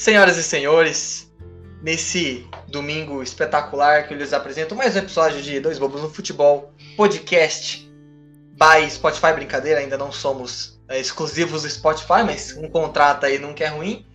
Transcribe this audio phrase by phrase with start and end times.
[0.00, 1.30] Senhoras e senhores,
[1.82, 6.72] nesse domingo espetacular que eu lhes apresento mais um episódio de Dois Bobos no Futebol,
[6.96, 7.86] podcast
[8.54, 9.34] by Spotify.
[9.34, 14.06] Brincadeira, ainda não somos é, exclusivos do Spotify, mas um contrato aí nunca é ruim.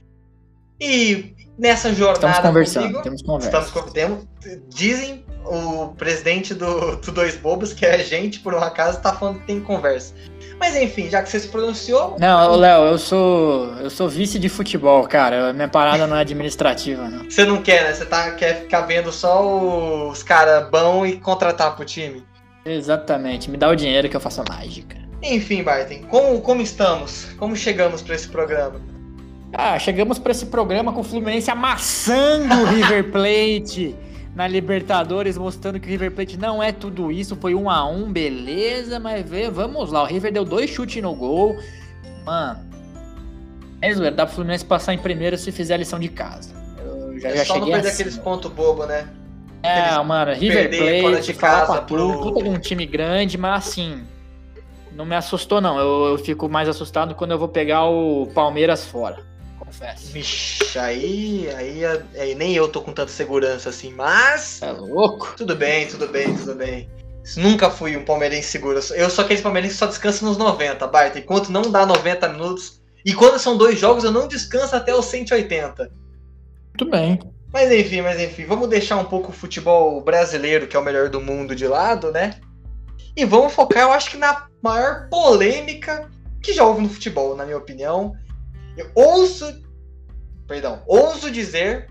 [0.82, 2.30] E nessa jornada.
[2.30, 3.60] Estamos conversando, comigo, temos conversa.
[3.60, 4.28] estamos, temos,
[4.68, 9.14] dizem o presidente do, do Dois Bobos, que é a gente, por um acaso, tá
[9.14, 10.14] falando que tem conversa.
[10.60, 12.16] Mas enfim, já que você se pronunciou.
[12.20, 13.74] Não, Léo, eu sou.
[13.80, 15.52] Eu sou vice de futebol, cara.
[15.54, 17.30] Minha parada não é administrativa, não.
[17.30, 17.94] Você não quer, né?
[17.94, 22.24] Você tá, quer ficar vendo só os caras bons e contratar pro time.
[22.66, 23.50] Exatamente.
[23.50, 24.98] Me dá o dinheiro que eu faço a mágica.
[25.22, 27.26] Enfim, Barton, como, como estamos?
[27.38, 28.80] Como chegamos pra esse programa?
[29.54, 33.96] Ah, chegamos pra esse programa com o Fluminense amassando o River Plate
[34.36, 37.36] na Libertadores, mostrando que o River Plate não é tudo isso.
[37.38, 40.04] Foi um a um, beleza, mas vê, vamos lá.
[40.04, 41.58] O River deu dois chutes no gol.
[42.26, 42.60] Mano,
[43.82, 46.54] é zoeira, dá pro Fluminense passar em primeiro se fizer a lição de casa.
[46.86, 48.02] Eu já, é já só não perder assim.
[48.02, 49.08] aqueles pontos bobo, né?
[49.64, 50.70] É, mano, River
[51.02, 54.04] Plate, de casa pro- tudo, puta de um time grande, mas assim,
[54.92, 55.80] não me assustou não.
[55.80, 59.24] Eu, eu fico mais assustado quando eu vou pegar o Palmeiras fora,
[59.66, 60.12] confesso.
[60.12, 61.82] Vixe, aí, aí,
[62.18, 64.62] aí nem eu tô com tanta segurança assim, mas.
[64.62, 65.34] É louco?
[65.36, 66.90] Tudo bem, tudo bem, tudo bem.
[67.38, 68.80] Nunca fui um palmeirense seguro.
[68.94, 71.16] Eu sou aquele palmeirense que só descansa nos 90, Bart.
[71.16, 72.82] Enquanto não dá 90 minutos.
[73.04, 75.92] E quando são dois jogos, eu não descanso até os 180.
[76.70, 77.20] Muito bem.
[77.52, 81.10] Mas enfim, mas enfim, vamos deixar um pouco o futebol brasileiro, que é o melhor
[81.10, 82.40] do mundo, de lado, né?
[83.16, 86.10] E vamos focar, eu acho que na maior polêmica
[86.44, 88.14] que já houve no futebol, na minha opinião.
[88.78, 89.46] Eu ouso,
[90.48, 91.88] perdão, ouso dizer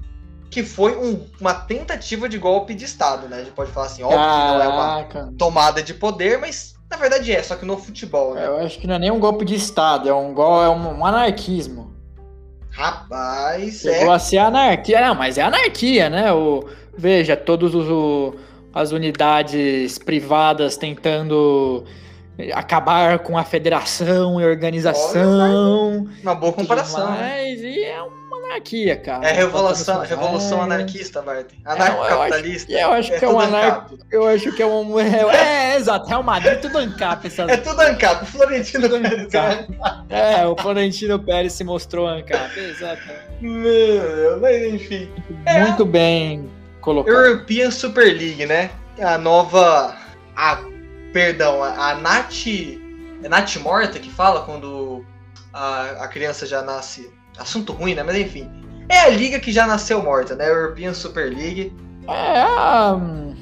[0.50, 3.36] que foi um- uma tentativa de golpe de Estado, né?
[3.38, 5.32] A gente pode falar assim, óbvio que não é uma Caraca.
[5.36, 8.46] tomada de poder, mas na verdade é, só que no futebol, né?
[8.46, 11.05] Eu acho que não é nem um golpe de Estado, é um, gol, é um,
[11.05, 11.92] anarquismo.
[12.70, 13.98] Rapaz, é.
[13.98, 15.00] Chegou a ser anarquia.
[15.00, 16.33] Não, mas é anarquia, né?
[16.33, 16.64] O,
[16.96, 17.36] veja,
[17.89, 18.34] o-
[18.73, 21.84] as unidades privadas tentando
[22.52, 26.08] acabar com a federação e organização.
[26.22, 27.11] Uma boa comparação.
[27.12, 27.18] né?
[27.20, 29.27] mais, e é uma anarquia, cara.
[29.27, 31.56] É revolução, revolução anarquista, Martin.
[31.64, 32.73] eu acho- Anarcocapitalista.
[32.73, 33.94] Eu acho que é um anarco.
[33.94, 34.06] ANCAP.
[34.11, 34.98] Eu acho que é um.
[35.00, 37.27] É, é exato, Real Madrid, tudo ANCAP.
[37.27, 37.48] Essas...
[37.48, 38.23] É tudo ANCAP.
[38.24, 39.70] O Florentino Pérez, ANCAP.
[40.08, 40.40] né?
[40.40, 42.58] É, o Florentino Pérez se mostrou ANCAP.
[42.58, 43.02] Exato.
[43.40, 43.62] Meu
[44.17, 45.08] Deus, mas enfim.
[45.46, 45.61] É.
[45.64, 46.50] Muito bem
[46.80, 47.14] colocado.
[47.14, 48.70] European Super League, né?
[49.00, 49.96] A nova.
[50.36, 50.58] A,
[51.14, 52.47] perdão, a, a Nath.
[53.23, 55.02] É Nath Morta que fala quando
[55.52, 57.11] a, a criança já nasce.
[57.39, 58.02] Assunto ruim, né?
[58.02, 58.51] Mas enfim.
[58.89, 60.51] É a liga que já nasceu morta, né?
[60.51, 61.73] European Super League.
[62.07, 63.35] É hum,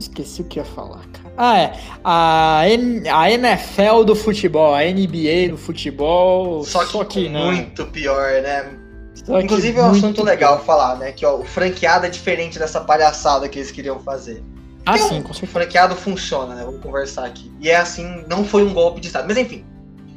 [0.00, 1.34] Esqueci o que ia falar, cara.
[1.36, 1.72] Ah, é.
[2.02, 6.64] A, N- a NFL do futebol, a NBA do futebol.
[6.64, 7.52] Só que, não.
[7.52, 8.70] muito pior, né?
[9.14, 11.12] Só que Inclusive é um assunto legal falar, né?
[11.12, 14.42] Que ó, o franqueado é diferente dessa palhaçada que eles queriam fazer.
[14.88, 15.52] Ah, Tem um- sim, com O certeza.
[15.52, 16.64] franqueado funciona, né?
[16.64, 17.52] Vamos conversar aqui.
[17.60, 19.26] E é assim, não foi um golpe de Estado.
[19.28, 19.64] Mas enfim,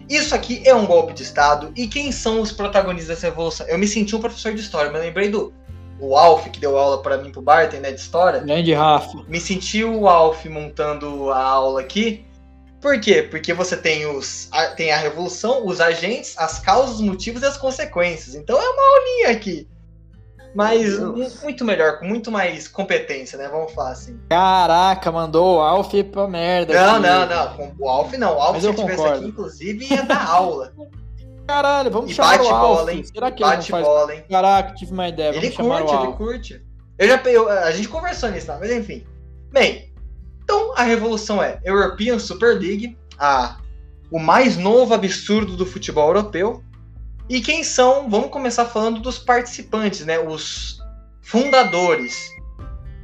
[0.09, 1.72] isso aqui é um golpe de Estado.
[1.76, 3.68] E quem são os protagonistas dessa revolução?
[3.68, 5.54] Eu me senti um professor de história, mas lembrei do
[6.00, 7.92] o Alf, que deu aula pra mim pro Barton, né?
[7.92, 8.40] De história.
[8.40, 9.20] Grande Rafa.
[9.28, 12.26] Me senti o Alf montando a aula aqui.
[12.80, 13.22] Por quê?
[13.22, 17.46] Porque você tem, os, a, tem a revolução, os agentes, as causas, os motivos e
[17.46, 18.34] as consequências.
[18.34, 19.68] Então é uma aulinha aqui.
[20.54, 23.48] Mas muito melhor, com muito mais competência, né?
[23.48, 24.20] Vamos falar assim.
[24.30, 26.74] Caraca, mandou o Alf pra merda.
[26.74, 27.08] Não, aqui.
[27.08, 27.76] não, não.
[27.80, 28.36] O Alf não.
[28.38, 30.74] O Alf, Mas se eu ele tivesse aqui, inclusive, ia dar aula.
[31.48, 32.78] Caralho, vamos E chamar bate o Alf.
[32.78, 33.04] bola, hein?
[33.04, 33.86] Será que ele Bate faz...
[33.86, 34.24] bola, hein?
[34.30, 35.36] Caraca, tive uma ideia.
[35.36, 36.66] Ele Vamos curte, o ele curte.
[37.00, 38.58] Eu já, eu- a gente conversou nisso, tá?
[38.60, 39.04] mas enfim.
[39.52, 39.92] Bem,
[40.44, 43.58] então a revolução é European Super League, a,
[44.12, 46.64] o mais novo absurdo do futebol europeu.
[47.30, 48.09] E quem são?
[48.09, 50.20] Vamos começar falando dos participantes, né?
[50.20, 50.79] Os
[51.22, 52.29] fundadores.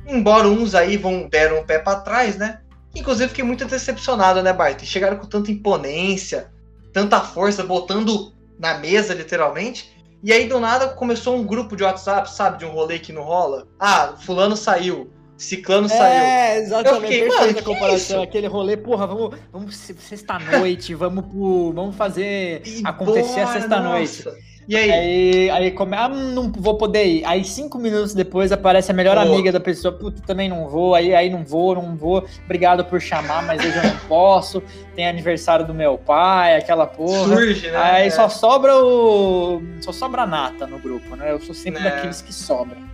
[0.05, 2.61] Embora uns aí vão deram um pé pra trás, né?
[2.95, 4.83] Inclusive fiquei muito decepcionado, né, Bart?
[4.83, 6.51] Chegaram com tanta imponência,
[6.91, 9.95] tanta força, botando na mesa, literalmente.
[10.23, 12.59] E aí, do nada, começou um grupo de WhatsApp, sabe?
[12.59, 13.67] De um rolê que não rola.
[13.79, 15.11] Ah, fulano saiu.
[15.37, 16.01] Ciclano saiu.
[16.03, 17.01] É, Eu exatamente.
[17.13, 18.21] fiquei, Perfeita comparação.
[18.23, 21.71] Aquele rolê, porra, vamos, vamos se- sexta-noite, vamos pro.
[21.73, 24.23] Vamos fazer E acontecer a sexta-noite.
[24.69, 24.91] E aí?
[24.91, 25.95] Aí, aí come...
[25.95, 27.23] ah, não vou poder ir.
[27.25, 29.21] Aí cinco minutos depois aparece a melhor Pô.
[29.21, 29.93] amiga da pessoa.
[29.93, 30.93] Puta, também não vou.
[30.93, 32.25] Aí, aí não vou, não vou.
[32.43, 34.61] Obrigado por chamar, mas hoje eu não posso.
[34.93, 37.27] Tem aniversário do meu pai, aquela porra.
[37.35, 37.77] Surge, né?
[37.77, 38.09] Aí É.
[38.09, 39.61] só sobra o.
[39.79, 41.31] Só sobra a nata no grupo, né?
[41.31, 41.89] Eu sou sempre É.
[41.89, 42.86] daqueles que sobram.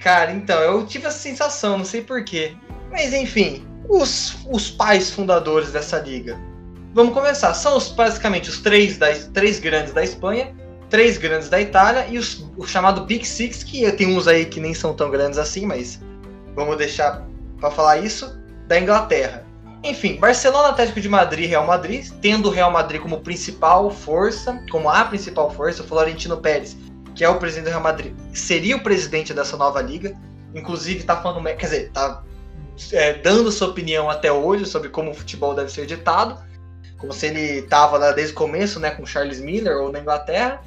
[0.00, 2.56] Cara, então, eu tive essa sensação, não sei porquê.
[2.90, 6.40] Mas enfim, os, os pais fundadores dessa liga.
[6.94, 7.54] Vamos começar.
[7.54, 10.54] São os, basicamente os três, da, três grandes da Espanha.
[10.88, 14.58] três grandes da Itália e os, o chamado Big Six, que tem uns aí que
[14.58, 16.00] nem são tão grandes assim, mas
[16.56, 17.24] vamos deixar
[17.60, 18.36] para falar isso,
[18.66, 19.46] da Inglaterra.
[19.84, 24.90] Enfim, Barcelona, Atlético de Madrid Real Madrid, tendo o Real Madrid como principal força, como
[24.90, 26.76] a principal força, o Florentino Pérez,
[27.14, 30.16] que é o presidente do Real Madrid, seria o presidente dessa nova liga.
[30.54, 32.22] Inclusive, tá falando, quer dizer, tá
[32.92, 36.42] é, dando sua opinião até hoje sobre como o futebol deve ser ditado,
[36.98, 40.62] como se ele estava desde o começo, né, com Charles Miller ou na Inglaterra.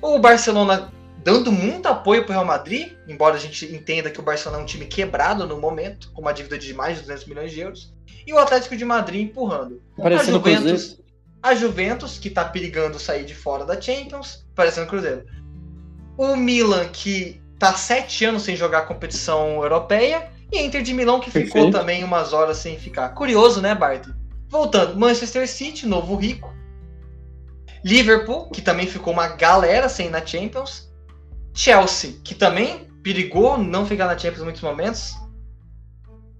[0.00, 0.92] O Barcelona
[1.22, 4.62] dando muito apoio para o Real Madrid, embora a gente entenda que o Barcelona é
[4.62, 7.96] um time quebrado no momento, com uma dívida de mais de 200 milhões de euros
[8.26, 9.80] e o Atlético de Madrid empurrando.
[9.96, 11.00] Parecendo a Juventus,
[11.42, 15.24] a Juventus, que está perigando sair de fora da Champions, parecendo Cruzeiro.
[16.16, 21.20] O Milan, que está sete anos sem jogar competição europeia, e a Inter de Milão,
[21.20, 21.78] que ficou Perfeito.
[21.78, 23.08] também umas horas sem ficar.
[23.10, 24.06] Curioso, né, Bart?
[24.48, 26.54] Voltando, Manchester City, novo rico.
[27.84, 30.88] Liverpool, que também ficou uma galera sem ir na Champions.
[31.54, 35.14] Chelsea, que também perigou não ficar na Champions em muitos momentos.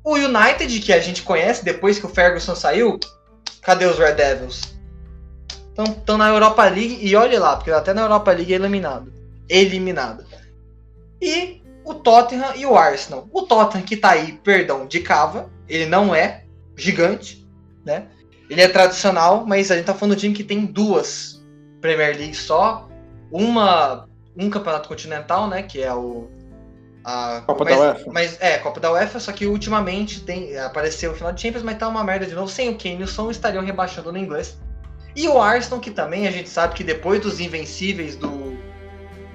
[0.04, 2.98] O United, que a gente conhece depois que o Ferguson saiu,
[3.60, 4.76] cadê os Red Devils?
[5.98, 9.12] Estão na Europa League e olhe lá, porque até na Europa League é eliminado.
[9.48, 10.24] Eliminado.
[11.20, 13.28] E o Tottenham e o Arsenal.
[13.32, 16.44] O Tottenham que tá aí, perdão, de cava, ele não é
[16.76, 17.46] gigante,
[17.84, 18.08] né?
[18.50, 21.42] Ele é tradicional, mas a gente tá falando de um time que tem duas
[21.80, 22.88] Premier League só,
[23.30, 26.28] uma um campeonato continental, né, que é o
[27.06, 28.12] a Copa mas, da UEFA.
[28.12, 31.78] Mas é, Copa da UEFA, só que ultimamente tem, apareceu o final de Champions, mas
[31.78, 32.50] tá uma merda de novo.
[32.50, 34.58] Sem o Kane, o som estariam rebaixando no inglês.
[35.14, 38.58] E o Arsenal, que também a gente sabe que depois dos invencíveis do,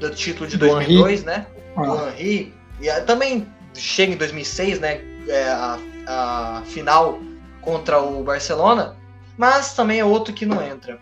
[0.02, 1.26] do título de do 2002, Henry.
[1.26, 1.46] né?
[1.78, 1.82] Ah.
[1.82, 5.00] Do Henry, e a, também chega em 2006, né?
[5.28, 7.20] É, a, a final
[7.62, 8.96] contra o Barcelona,
[9.38, 11.00] mas também é outro que não entra.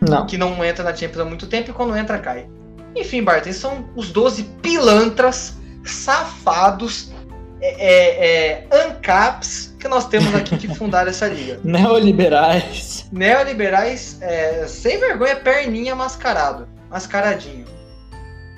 [0.00, 0.26] Não.
[0.26, 2.48] Que não entra na Champions há muito tempo e quando entra cai.
[2.94, 7.12] Enfim, Barton, são os 12 pilantras safados,
[7.60, 11.58] é, é, é, ANCAPs que nós temos aqui que fundaram essa liga.
[11.64, 13.06] Neoliberais.
[13.10, 16.68] Neoliberais, é, sem vergonha, perninha mascarado.
[16.90, 17.75] Mascaradinho.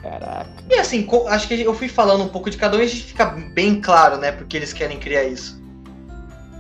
[0.03, 0.49] Caraca.
[0.71, 3.03] E assim, acho que eu fui falando um pouco de cada um e a gente
[3.03, 4.33] fica bem claro, né?
[4.33, 5.61] Porque eles querem criar isso.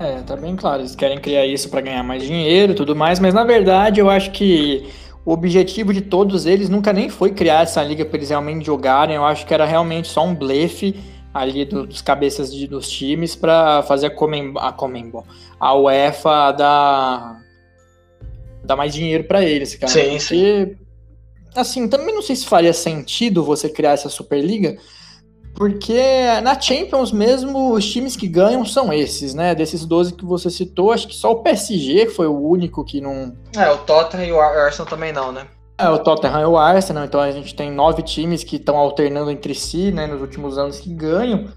[0.00, 0.82] É, tá bem claro.
[0.82, 4.08] Eles querem criar isso para ganhar mais dinheiro e tudo mais, mas na verdade eu
[4.08, 4.88] acho que
[5.24, 9.16] o objetivo de todos eles nunca nem foi criar essa liga para eles realmente jogarem.
[9.16, 10.98] Eu acho que era realmente só um blefe
[11.32, 15.26] ali dos cabeças de, dos times para fazer a Comembol, a Comembol,
[15.60, 17.40] a UEFA dar,
[18.64, 19.92] dar mais dinheiro para eles, cara.
[19.92, 20.76] Sim, Porque, sim.
[21.60, 24.78] Assim, também não sei se faria sentido você criar essa Superliga,
[25.54, 26.00] porque
[26.42, 29.56] na Champions mesmo, os times que ganham são esses, né?
[29.56, 33.34] Desses 12 que você citou, acho que só o PSG foi o único que não.
[33.56, 35.48] É, o Tottenham e o Arsenal também não, né?
[35.76, 39.30] É, o Tottenham e o Arsenal, então a gente tem nove times que estão alternando
[39.30, 41.48] entre si, né, nos últimos anos que ganham.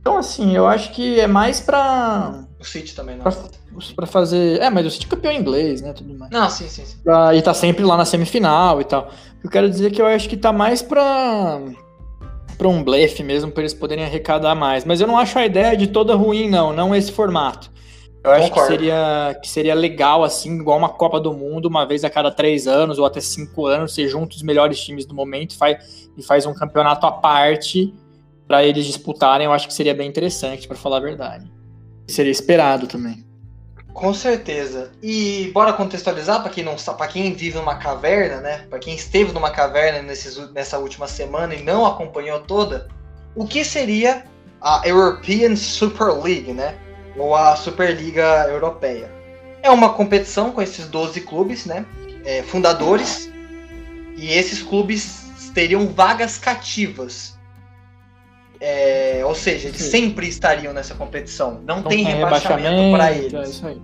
[0.00, 2.44] Então, assim, eu acho que é mais pra.
[2.60, 3.22] O City também não.
[3.22, 3.32] Pra,
[3.96, 4.60] pra fazer.
[4.60, 5.92] É, mas o City é campeão inglês, né?
[5.94, 6.30] Tudo mais.
[6.30, 6.98] Não, sim, sim, sim.
[7.02, 7.34] Pra...
[7.34, 9.10] E tá sempre lá na semifinal e tal.
[9.42, 11.58] Eu quero dizer que eu acho que tá mais pra
[12.58, 14.84] para um blefe mesmo, para eles poderem arrecadar mais.
[14.84, 17.70] Mas eu não acho a ideia de toda ruim, não, não esse formato.
[18.22, 22.04] Eu acho que seria, que seria legal, assim, igual uma Copa do Mundo, uma vez
[22.04, 25.52] a cada três anos ou até cinco anos, você junta os melhores times do momento
[25.52, 27.94] e faz, e faz um campeonato à parte
[28.46, 29.46] para eles disputarem.
[29.46, 31.50] Eu acho que seria bem interessante, para falar a verdade.
[32.10, 33.24] Seria esperado também.
[33.92, 34.92] Com certeza.
[35.02, 38.66] E bora contextualizar para quem não para quem vive numa caverna, né?
[38.68, 42.88] Para quem esteve numa caverna nesses, nessa última semana e não acompanhou toda,
[43.34, 44.24] o que seria
[44.60, 46.76] a European Super League, né?
[47.16, 49.10] Ou a Superliga Europeia?
[49.62, 51.84] É uma competição com esses 12 clubes, né?
[52.24, 53.30] É, fundadores.
[54.16, 57.38] E esses clubes teriam vagas cativas.
[58.60, 59.90] É, ou seja, eles Sim.
[59.90, 61.62] sempre estariam nessa competição.
[61.66, 63.62] Não, tem, tem rebaixamento para eles.
[63.64, 63.76] É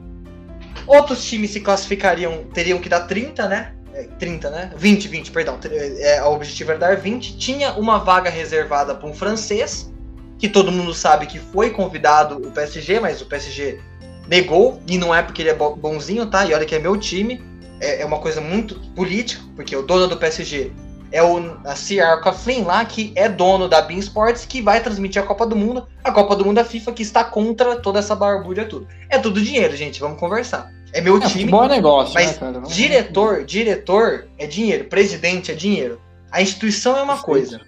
[0.87, 3.73] Outros times se classificariam, teriam que dar 30, né?
[4.19, 4.71] 30, é, né?
[4.77, 5.59] 20, 20, perdão.
[5.65, 7.39] É, o objetivo era dar 20.
[7.39, 9.91] Tinha uma vaga reservada para um francês,
[10.39, 13.81] que todo mundo sabe que foi convidado o PSG, mas o PSG
[14.29, 16.45] negou, e não é porque ele é bonzinho, tá?
[16.45, 17.43] E olha que é meu time.
[17.81, 20.73] É, é uma coisa muito política, porque o dono do PSG
[21.13, 25.23] é o a Sierra Coughlin lá, que é dono da Bean Sports, que vai transmitir
[25.23, 28.15] a Copa do Mundo, a Copa do Mundo da FIFA, que está contra toda essa
[28.15, 28.89] barbúrdia tudo.
[29.09, 30.73] É tudo dinheiro, gente, vamos conversar.
[30.93, 31.51] É meu é, time.
[31.51, 36.01] Bom negócio, mas né, diretor, diretor é dinheiro, presidente é dinheiro.
[36.31, 37.61] A instituição é uma coisa.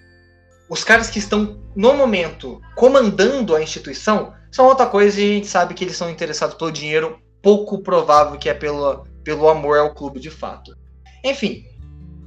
[0.69, 5.47] Os caras que estão no momento comandando a instituição são outra coisa e a gente
[5.47, 9.93] sabe que eles são interessados pelo dinheiro, pouco provável que é pelo, pelo amor ao
[9.93, 10.75] clube de fato.
[11.23, 11.65] Enfim,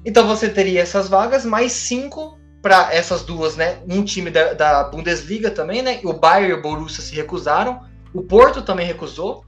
[0.04, 3.80] Então você teria essas vagas, mais cinco para essas duas, né?
[3.88, 6.00] Um time da, da, Bundesliga também, né?
[6.04, 7.80] O Bayern e o Borussia se recusaram.
[8.14, 9.44] O Porto também recusou.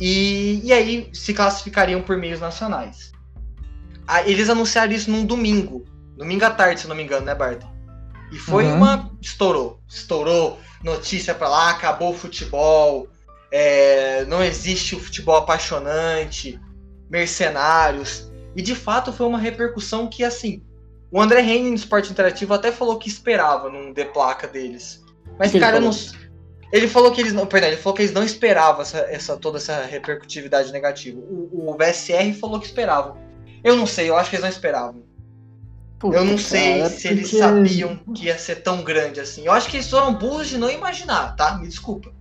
[0.00, 3.12] E, e aí se classificariam por meios nacionais.
[4.24, 5.84] Eles anunciaram isso num domingo.
[6.16, 7.62] Domingo à tarde, se não me engano, né, Bart?
[8.32, 8.76] E foi uhum.
[8.76, 9.10] uma.
[9.20, 9.80] Estourou.
[9.88, 10.58] Estourou.
[10.82, 13.08] Notícia pra lá, acabou o futebol.
[13.50, 16.60] É, não existe o futebol apaixonante.
[17.10, 18.27] Mercenários.
[18.58, 20.64] E de fato foi uma repercussão que, assim.
[21.12, 25.00] O André Henning no Esporte Interativo até falou que esperava num de placa deles.
[25.38, 25.92] Mas, que cara, não.
[26.72, 27.46] Ele falou que eles não.
[27.46, 31.20] Perdão, ele falou que eles não esperavam essa, essa, toda essa repercutividade negativa.
[31.20, 33.16] O, o VSR falou que esperavam.
[33.62, 35.04] Eu não sei, eu acho que eles não esperavam.
[36.00, 37.08] Puta, eu não sei cara, se porque...
[37.08, 39.46] eles sabiam que ia ser tão grande assim.
[39.46, 41.56] Eu acho que eles foram burros de não imaginar, tá?
[41.58, 42.12] Me desculpa.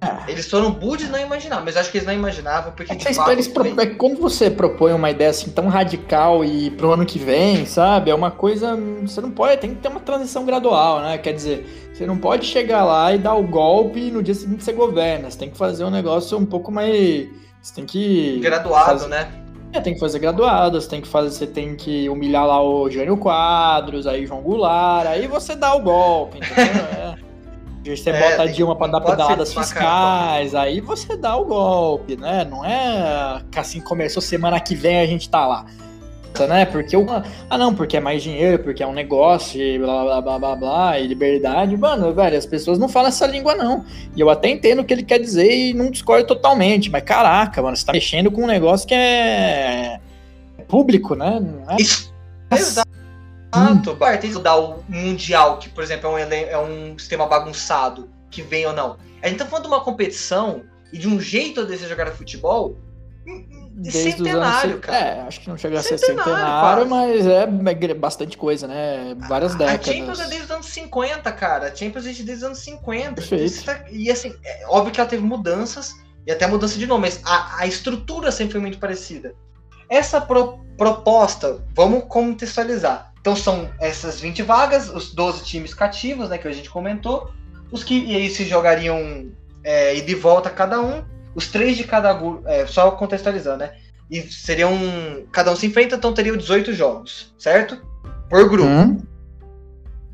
[0.00, 0.30] É.
[0.30, 3.30] Eles foram burros de não imaginar, mas acho que eles não imaginavam, porque de fato...
[3.30, 3.66] Eles pro...
[3.78, 8.10] é quando você propõe uma ideia assim tão radical e pro ano que vem, sabe?
[8.10, 8.76] É uma coisa...
[9.02, 9.58] Você não pode...
[9.58, 11.18] Tem que ter uma transição gradual, né?
[11.18, 14.64] Quer dizer, você não pode chegar lá e dar o golpe e no dia seguinte
[14.64, 15.30] você governa.
[15.30, 17.28] Você tem que fazer um negócio um pouco mais...
[17.60, 18.40] Você tem que...
[18.40, 19.08] Graduado, fazer...
[19.08, 19.30] né?
[19.72, 23.16] É, tem que fazer graduadas, tem que fazer, você tem que humilhar lá o Jânio
[23.16, 26.84] Quadros, aí João Goulart, aí você dá o golpe, entendeu?
[27.00, 27.29] É.
[27.84, 32.44] Você é, bota a Dilma para dar pedaladas fiscais, aí você dá o golpe, né?
[32.44, 35.64] Não é que assim começou semana que vem a gente tá lá
[36.46, 36.64] né?
[36.64, 37.06] Porque o.
[37.48, 40.56] Ah, não, porque é mais dinheiro, porque é um negócio, e blá blá blá blá
[40.56, 41.76] blá, e liberdade.
[41.76, 43.84] Mano, velho, as pessoas não falam essa língua, não.
[44.16, 46.90] E eu até entendo o que ele quer dizer e não discordo totalmente.
[46.90, 49.98] Mas caraca, mano, você tá mexendo com um negócio que é.
[50.58, 51.40] é público, né?
[51.40, 51.76] Não é...
[51.80, 52.12] Isso.
[52.50, 52.99] Exato.
[53.54, 53.94] Hum.
[53.94, 58.66] Bart, dar o Mundial, que, por exemplo, é um, é um sistema bagunçado, que vem
[58.66, 58.96] ou não.
[59.22, 62.76] A gente tá falando de uma competição e de um jeito de você jogar futebol
[63.80, 64.98] desde centenário, anos, cara.
[64.98, 67.46] É, acho que não chega a ser centenário, mas é,
[67.94, 69.16] bastante coisa, né?
[69.28, 69.88] Várias décadas.
[69.88, 71.66] A Champions é desde os anos 50, cara.
[71.68, 73.14] A Champions é desde os anos 50.
[73.14, 73.64] Perfeito.
[73.64, 73.84] Tá...
[73.90, 75.94] E assim, é óbvio que ela teve mudanças,
[76.26, 79.34] e até mudança de nome, mas a, a estrutura sempre foi muito parecida.
[79.88, 83.09] Essa pro, proposta, vamos contextualizar.
[83.20, 87.30] Então são essas 20 vagas, os 12 times cativos, né, que a gente comentou,
[87.70, 89.30] os que e aí se jogariam
[89.62, 92.48] é, e de volta cada um, os três de cada grupo.
[92.48, 93.74] É, só contextualizando, né?
[94.10, 94.72] E seriam.
[95.30, 97.80] Cada um se enfrenta, então teriam 18 jogos, certo?
[98.28, 98.68] Por grupo.
[98.68, 99.02] Hum.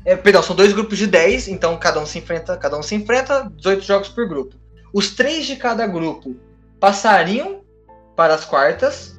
[0.05, 2.95] É, perdão, são dois grupos de 10, então cada um se enfrenta, cada um se
[2.95, 4.55] enfrenta, 18 jogos por grupo.
[4.93, 6.35] Os três de cada grupo
[6.79, 7.61] passariam
[8.15, 9.16] para as quartas,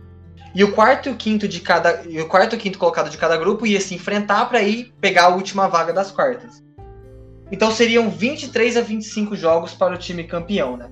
[0.55, 2.03] e o quarto e o quinto de cada.
[2.09, 4.93] E o quarto e o quinto colocado de cada grupo ia se enfrentar para ir
[5.01, 6.63] pegar a última vaga das quartas.
[7.51, 10.91] Então seriam 23 a 25 jogos para o time campeão, né?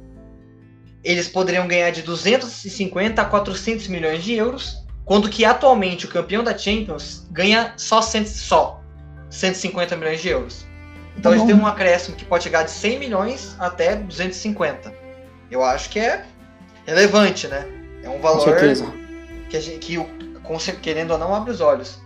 [1.06, 6.42] eles poderiam ganhar de 250 a 400 milhões de euros, quando que atualmente o campeão
[6.42, 8.82] da Champions ganha só, 100, só
[9.30, 10.66] 150 milhões de euros.
[11.16, 14.92] Então tá eles têm um acréscimo que pode chegar de 100 milhões até 250.
[15.48, 16.25] Eu acho que é
[16.84, 17.64] relevante, né?
[18.02, 18.40] É um valor
[19.48, 22.00] que, gente, que querendo ou não abre os olhos.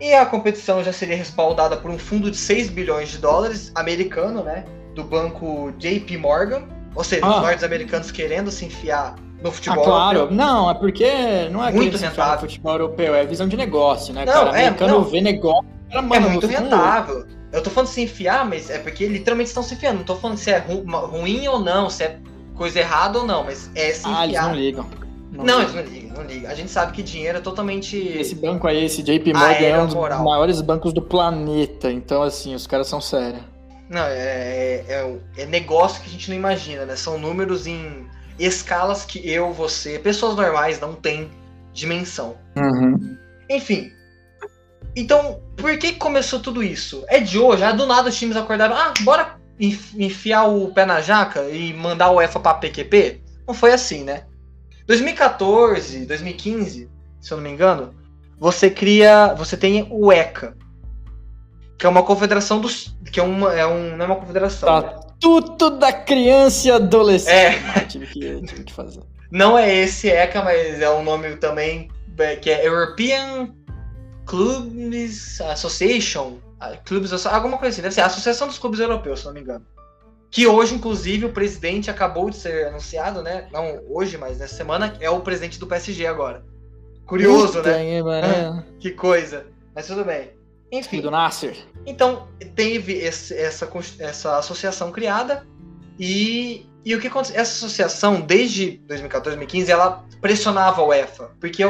[0.00, 4.42] E a competição já seria respaldada por um fundo de 6 bilhões de dólares americano,
[4.42, 4.64] né?
[4.94, 6.64] Do banco JP Morgan,
[6.94, 7.36] ou seja, ah.
[7.36, 10.18] os norte-americanos querendo se enfiar no futebol ah, claro.
[10.18, 10.36] Europeu.
[10.36, 12.40] Não, é porque não é muito rentável.
[12.40, 14.50] futebol europeu, é visão de negócio, né, não, cara?
[14.50, 15.04] O é, americano não.
[15.04, 15.64] vê negócio.
[15.90, 17.26] Cara, mano, é muito rentável.
[17.52, 19.98] Eu tô falando de se enfiar, mas é porque literalmente estão se enfiando.
[19.98, 22.18] Não tô falando se é ru ruim ou não, se é
[22.56, 24.18] coisa errada ou não, mas é se enfiar.
[24.18, 25.03] Ah, eles não ligam.
[25.34, 26.50] Não, não eles não ligam, não ligam.
[26.50, 27.96] A gente sabe que dinheiro é totalmente.
[27.96, 30.24] Esse banco aí, esse JP Morgan, é um dos moral.
[30.24, 31.90] maiores bancos do planeta.
[31.90, 33.42] Então, assim, os caras são sérios.
[33.88, 36.96] Não, é, é, é, é, negócio que a gente não imagina, né?
[36.96, 38.06] São números em
[38.38, 41.30] escalas que eu, você, pessoas normais não têm
[41.72, 42.36] dimensão.
[42.56, 43.16] Uhum.
[43.50, 43.92] Enfim.
[44.96, 47.04] Então, por que começou tudo isso?
[47.08, 51.00] É de hoje, ah, do nada os times acordaram, ah, bora enfiar o pé na
[51.00, 53.20] jaca e mandar o EFA pra PQP?
[53.46, 54.24] Não foi assim, né?
[54.86, 57.94] 2014, 2015, se eu não me engano,
[58.38, 60.56] você cria, você tem o ECA,
[61.78, 62.96] que é uma confederação dos.
[63.10, 63.54] Que é uma.
[63.54, 64.78] É um, não é uma confederação.
[64.78, 65.78] Estatuto né?
[65.78, 67.34] da Criança e Adolescente.
[67.34, 67.80] É.
[67.86, 69.02] Tive, que, tive que fazer.
[69.30, 73.50] Não é esse ECA, mas é um nome também é, que é European
[74.26, 76.38] Clubs Association.
[76.84, 79.66] Clubes, alguma coisa assim, deve ser a Associação dos Clubes Europeus, se não me engano.
[80.34, 83.46] Que hoje, inclusive, o presidente acabou de ser anunciado, né?
[83.52, 86.44] Não hoje, mas nessa semana, é o presidente do PSG agora.
[87.06, 88.64] Curioso, né?
[88.80, 89.46] Que coisa.
[89.72, 90.32] Mas tudo bem.
[90.72, 91.00] Enfim.
[91.00, 91.56] Do Nasser.
[91.86, 92.26] Então,
[92.56, 95.46] teve esse, essa, essa associação criada
[96.00, 97.40] e, e o que aconteceu?
[97.40, 101.62] Essa associação, desde 2014, 2015, ela pressionava a UEFA, porque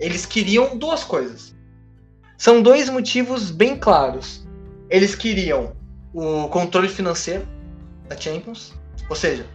[0.00, 1.54] Eles queriam duas coisas.
[2.38, 4.48] São dois motivos bem claros.
[4.88, 5.76] Eles queriam
[6.14, 7.46] o controle financeiro
[8.14, 8.72] da Champions,
[9.08, 9.46] ou seja,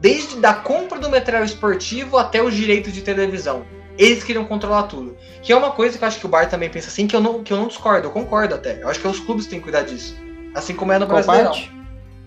[0.00, 3.64] desde da compra do material esportivo até os direitos de televisão.
[3.98, 5.16] Eles queriam controlar tudo.
[5.42, 7.20] Que é uma coisa que eu acho que o Bar também pensa assim, que eu
[7.20, 8.82] não, que eu não discordo, eu concordo até.
[8.82, 10.14] Eu acho que os clubes têm que cuidar disso.
[10.54, 11.50] Assim como é no Qual Brasileirão.
[11.50, 11.72] parte?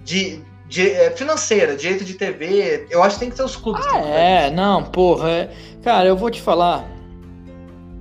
[0.04, 3.86] De, de, é, financeira, direito de TV, eu acho que tem que ser os clubes.
[3.86, 5.30] Ah, é, não, porra.
[5.30, 5.50] é-
[5.84, 6.84] Cara, eu vou te falar.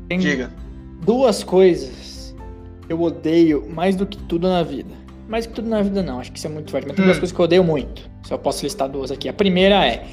[0.08, 0.30] Tem disso.
[0.30, 0.50] Diga.
[1.02, 2.34] duas coisas
[2.86, 4.94] que eu odeio mais do que tudo na vida.
[5.28, 6.86] Mais que tudo na vida, não, acho que isso é muito forte.
[6.86, 7.20] Mas tem duas Hum.
[7.20, 8.08] coisas que eu odeio muito.
[8.30, 9.28] Eu posso listar duas aqui.
[9.28, 10.04] A primeira é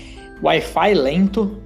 [0.44, 1.58] Wi-Fi lento,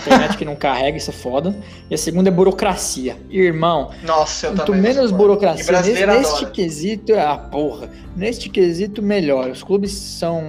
[0.00, 1.54] internet que não carrega, isso é foda.
[1.88, 3.16] E a segunda é burocracia.
[3.30, 5.64] Irmão, Nossa, eu Quanto menos burocracia,
[6.06, 9.50] neste, quesito, ah, porra, neste quesito melhor.
[9.50, 10.42] Os clubes são,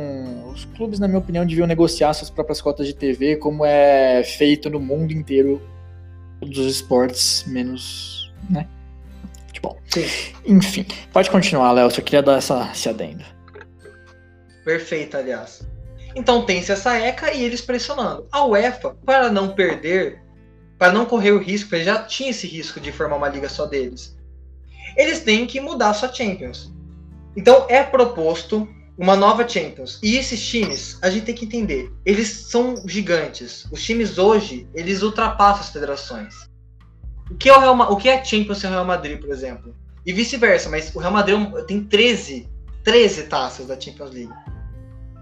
[0.51, 4.69] os clubes na minha opinião deviam negociar suas próprias cotas de TV, como é feito
[4.69, 5.61] no mundo inteiro
[6.41, 8.67] dos esportes, menos, né?
[9.61, 9.77] Futebol.
[9.87, 10.05] Sim.
[10.45, 11.91] Enfim, pode continuar, Léo.
[11.91, 13.23] Só queria dar essa esse adendo.
[14.65, 15.67] Perfeito, aliás.
[16.15, 18.27] Então tem-se essa ECA e eles pressionando.
[18.31, 20.21] A UEFA, para não perder,
[20.77, 23.65] para não correr o risco, porque já tinha esse risco de formar uma liga só
[23.65, 24.17] deles,
[24.97, 26.73] eles têm que mudar sua Champions.
[27.35, 29.99] Então é proposto uma nova Champions.
[30.03, 33.65] E esses times, a gente tem que entender, eles são gigantes.
[33.71, 36.50] Os times hoje, eles ultrapassam as federações.
[37.31, 39.29] O que é, o Real, o que é a Champions sem o Real Madrid, por
[39.29, 39.73] exemplo?
[40.05, 42.49] E vice-versa, mas o Real Madrid tem 13,
[42.83, 44.33] 13 taças da Champions League.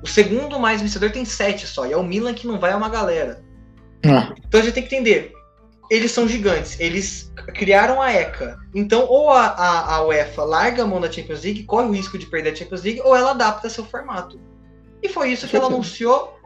[0.01, 2.77] O segundo mais vencedor tem 7 só, e é o Milan que não vai a
[2.77, 3.43] uma galera.
[4.05, 5.33] Ah, Então a gente tem que entender.
[5.89, 8.57] Eles são gigantes, eles criaram a ECA.
[8.73, 12.17] Então, ou a, a, a UEFA larga a mão da Champions League, corre o risco
[12.17, 14.39] de perder a Champions League, ou ela adapta seu formato.
[15.01, 16.38] E foi isso que ela anunciou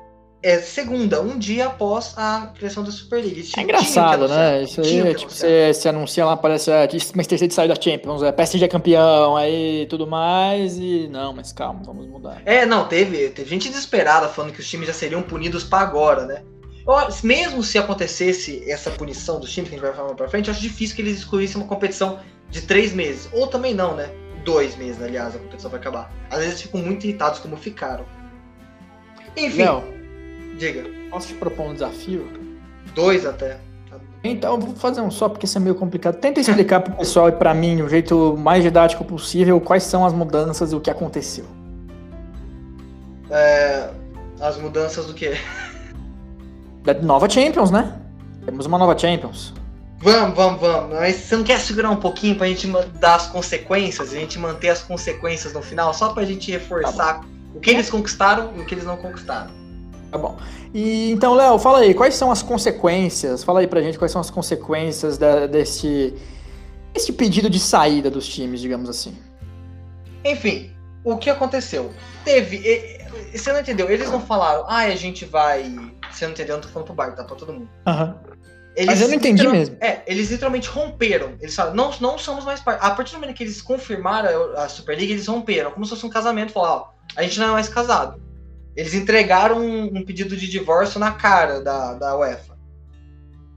[0.44, 3.40] é, segunda, um dia após a criação da Super League.
[3.40, 4.64] Eles É engraçado, né?
[4.64, 8.22] Isso aí, que tipo, você se anuncia lá, parece é, Manchester City saiu da Champions,
[8.22, 12.42] é PSG é campeão, aí tudo mais, e não, mas calma, vamos mudar.
[12.46, 16.26] É, não, teve, teve gente desesperada falando que os times já seriam punidos pra agora,
[16.26, 16.44] né?
[16.86, 20.50] Eu mesmo se acontecesse essa punição dos times que a gente vai falar pra frente,
[20.50, 23.30] eu acho difícil que eles excluíssem uma competição de três meses.
[23.32, 24.10] Ou também não, né?
[24.44, 26.12] Dois meses, aliás, a competição vai acabar.
[26.30, 28.06] Às vezes eles ficam muito irritados como ficaram.
[29.38, 30.03] Enfim, Léo,
[30.58, 30.84] diga.
[31.10, 32.28] posso te propor um desafio?
[32.96, 33.58] Dois até.
[34.24, 36.16] Então, vou fazer um só, porque isso é meio complicado.
[36.16, 40.14] Tenta explicar pro pessoal e pra mim, o jeito mais didático possível, quais são as
[40.14, 41.46] mudanças e o que aconteceu.
[43.30, 43.90] É,
[44.40, 45.38] as mudanças do quê?
[46.84, 48.00] Da nova Champions, né?
[48.46, 49.54] Temos uma nova Champions.
[50.00, 50.94] Vamos, vamos, vamos.
[50.98, 54.38] Mas você não quer segurar um pouquinho pra gente ma- dar as consequências, a gente
[54.38, 57.22] manter as consequências no final, só pra gente reforçar
[57.56, 59.52] o que eles conquistaram e o que eles não conquistaram.
[60.14, 60.38] Tá bom.
[60.76, 63.44] E então, Léo, fala aí, quais são as consequências?
[63.44, 66.14] Fala aí pra gente quais são as consequências da- desse,
[66.94, 69.18] desse pedido de saída dos times, digamos assim.
[70.24, 70.72] Enfim,
[71.04, 71.92] o que aconteceu?
[72.24, 72.58] Teve.
[72.58, 73.04] e-
[73.36, 73.90] Você não entendeu?
[73.90, 75.64] Eles não falaram, ah, a gente vai.
[76.12, 76.54] Você não entendeu?
[76.54, 77.24] Eu não tô falando pro bar, tá?
[77.24, 77.68] Pra todo mundo.
[78.76, 79.78] Eles Mas eu não entendi mesmo.
[79.82, 81.34] É, eles literalmente romperam.
[81.42, 82.80] Eles falaram, não, não somos mais parte.
[82.86, 85.72] A partir do momento que eles confirmaram a Super League, eles romperam.
[85.72, 86.52] Como se fosse um casamento.
[86.54, 88.22] Falaram, ó, a gente não é mais casado.
[88.76, 92.58] Eles entregaram um, um pedido de divórcio na cara da, da UEFA.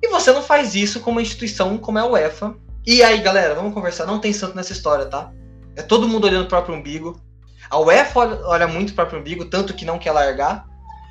[0.03, 2.55] E você não faz isso com uma instituição como é a UEFA.
[2.87, 4.07] E aí, galera, vamos conversar.
[4.07, 5.33] Não tem santo nessa história, tá?
[5.75, 7.21] É todo mundo olhando o próprio umbigo.
[7.69, 10.67] A UEFA olha, muito o próprio umbigo, tanto que não quer largar.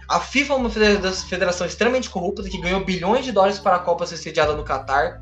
[0.08, 3.80] A FIFA é uma federa- federação extremamente corrupta que ganhou bilhões de dólares para a
[3.80, 5.22] Copa ser sediada no Catar.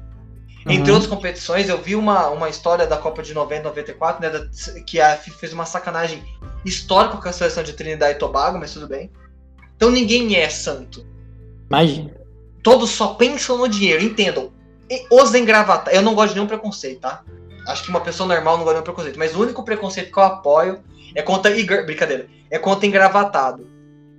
[0.66, 0.98] Entre Uhum.
[0.98, 4.48] outras competições, eu vi uma, uma história da Copa de 90 94, né, da-
[4.86, 6.24] que a FIFA fez uma sacanagem
[6.64, 9.12] histórica com a seleção de Trinidad e Tobago, mas tudo bem.
[9.76, 11.06] Então ninguém é santo.
[11.70, 12.12] Imagina.
[12.62, 14.54] Todos só pensam no dinheiro, entendam.
[14.90, 15.94] E os engravatados.
[15.94, 17.24] Eu não gosto de nenhum preconceito, tá?
[17.68, 19.20] Acho que uma pessoa normal não gosta de nenhum preconceito.
[19.20, 20.82] Mas o único preconceito que eu apoio
[21.14, 21.52] é contra.
[21.86, 22.28] Brincadeira.
[22.50, 23.68] É contra engravatado.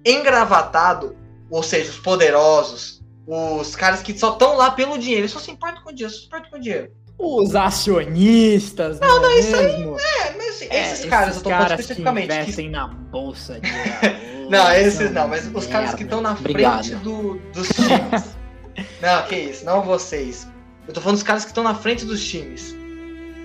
[0.04, 1.16] Engravatado,
[1.50, 2.93] ou seja, os poderosos,
[3.26, 5.22] os caras que só estão lá pelo dinheiro.
[5.22, 6.90] Eles só se importam com o dinheiro, só se importam com o dinheiro.
[7.16, 9.82] Os acionistas, não, não é isso aí?
[9.82, 12.26] É, mas assim, É, esses caras, eu tô falando especificamente.
[12.28, 13.70] Que que- investem na bolsa de
[14.50, 16.84] Não, esses não, mas os caras que estão na Obrigado.
[16.84, 18.36] frente do, dos times.
[19.00, 20.46] não, que isso, não vocês.
[20.86, 22.74] Eu tô falando dos caras que estão na frente dos times.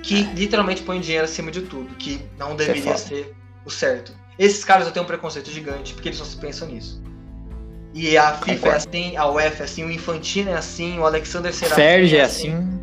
[0.03, 2.97] Que literalmente põem dinheiro acima de tudo, que não deveria foda.
[2.97, 3.33] ser
[3.65, 4.11] o certo.
[4.37, 7.01] Esses caras eu tenho um preconceito gigante, porque eles só se pensam nisso.
[7.93, 11.53] E a FIFA é assim, a UEFA é assim, o Infantino é assim, o Alexander
[11.53, 12.79] Serafim Ferge é assim.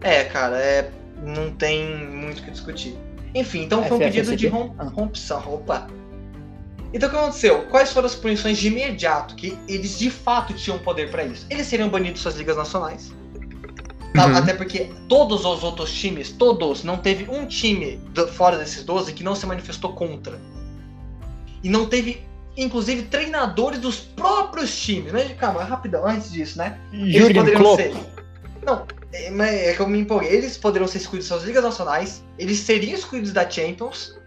[0.00, 0.90] É, cara, é,
[1.22, 2.96] não tem muito o que discutir.
[3.34, 4.20] Enfim, então foi um FFSB?
[4.20, 4.84] pedido de rom Ah.
[4.84, 5.42] rompição.
[5.52, 5.88] Opa!
[6.92, 7.62] Então o que aconteceu?
[7.62, 9.34] Quais foram as punições de imediato?
[9.34, 11.44] Que eles de fato tinham poder para isso.
[11.50, 13.12] Eles seriam banidos de suas ligas nacionais.
[14.16, 14.36] Uhum.
[14.36, 19.12] Até porque todos os outros times, todos, não teve um time do, fora desses 12
[19.12, 20.40] que não se manifestou contra.
[21.64, 22.22] E não teve,
[22.56, 25.12] inclusive, treinadores dos próprios times.
[25.12, 26.78] Mas calma, rapidão, antes disso, né?
[26.92, 27.80] Eles poderiam Klopp.
[27.80, 27.94] ser.
[28.64, 30.30] Não, é, é que eu me empolguei.
[30.30, 34.18] Eles poderiam ser excluídos das ligas nacionais, eles seriam excluídos da Champions.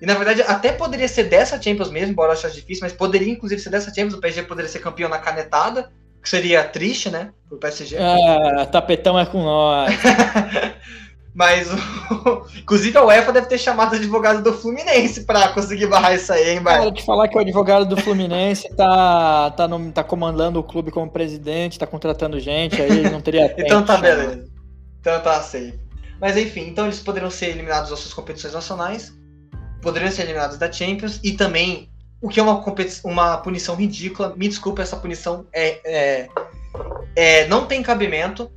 [0.00, 3.32] E na verdade, até poderia ser dessa Champions mesmo, embora eu achasse difícil, mas poderia
[3.32, 4.14] inclusive ser dessa Champions.
[4.14, 5.90] O PSG poderia ser campeão na canetada,
[6.22, 7.30] que seria triste, né?
[7.48, 7.96] Pro PSG.
[7.98, 9.94] Ah, tapetão é com nós.
[11.34, 12.46] Mas, o...
[12.56, 16.50] inclusive, a UEFA deve ter chamado o advogado do Fluminense para conseguir barrar isso aí,
[16.50, 16.78] hein, Bar?
[16.78, 20.92] Cara, te falar que o advogado do Fluminense tá, tá, no, tá comandando o clube
[20.92, 23.62] como presidente, tá contratando gente, aí não teria tempo.
[23.66, 24.48] então tá beleza.
[25.00, 25.74] Então tá safe.
[26.20, 29.12] Mas enfim, então eles poderiam ser eliminados das suas competições nacionais,
[29.82, 31.90] poderiam ser eliminados da Champions e também,
[32.22, 32.64] o que é uma,
[33.04, 36.28] uma punição ridícula, me desculpa, essa punição é, é,
[37.16, 38.50] é não tem cabimento,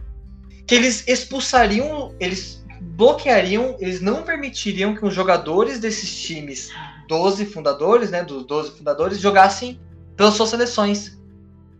[0.68, 2.64] que eles expulsariam, eles
[2.98, 6.72] bloqueariam, eles não permitiriam que os jogadores desses times,
[7.08, 9.80] 12 fundadores, né, dos 12 fundadores, jogassem
[10.16, 11.16] pelas suas seleções.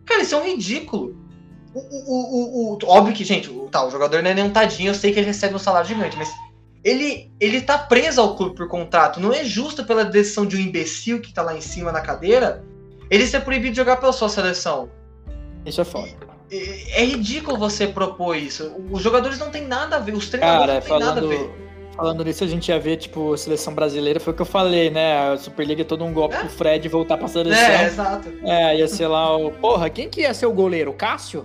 [0.06, 1.16] Cara, isso é um ridículo.
[1.74, 4.90] O, o, o, o óbvio que, gente, o, tá, o jogador não é nenhum tadinho,
[4.90, 6.30] eu sei que ele recebe um salário gigante, mas
[6.84, 9.18] ele, ele tá preso ao clube por contrato.
[9.18, 12.64] Não é justo pela decisão de um imbecil que tá lá em cima na cadeira
[13.10, 14.88] ele ser proibido de jogar pela sua seleção.
[15.66, 18.74] Isso é foda é, é ridículo você propor isso.
[18.90, 21.28] Os jogadores não têm nada a ver, os treinadores Cara, não têm falando, nada a
[21.28, 21.68] ver.
[21.94, 25.32] Falando nisso, a gente ia ver, tipo, seleção brasileira, foi o que eu falei, né?
[25.32, 26.38] A Superliga é todo um golpe é?
[26.38, 27.60] pro Fred voltar pra seleção.
[27.60, 28.32] É, exato.
[28.44, 29.50] É, ia ser lá o.
[29.50, 30.92] Porra, quem que ia ser o goleiro?
[30.92, 31.44] O Cássio?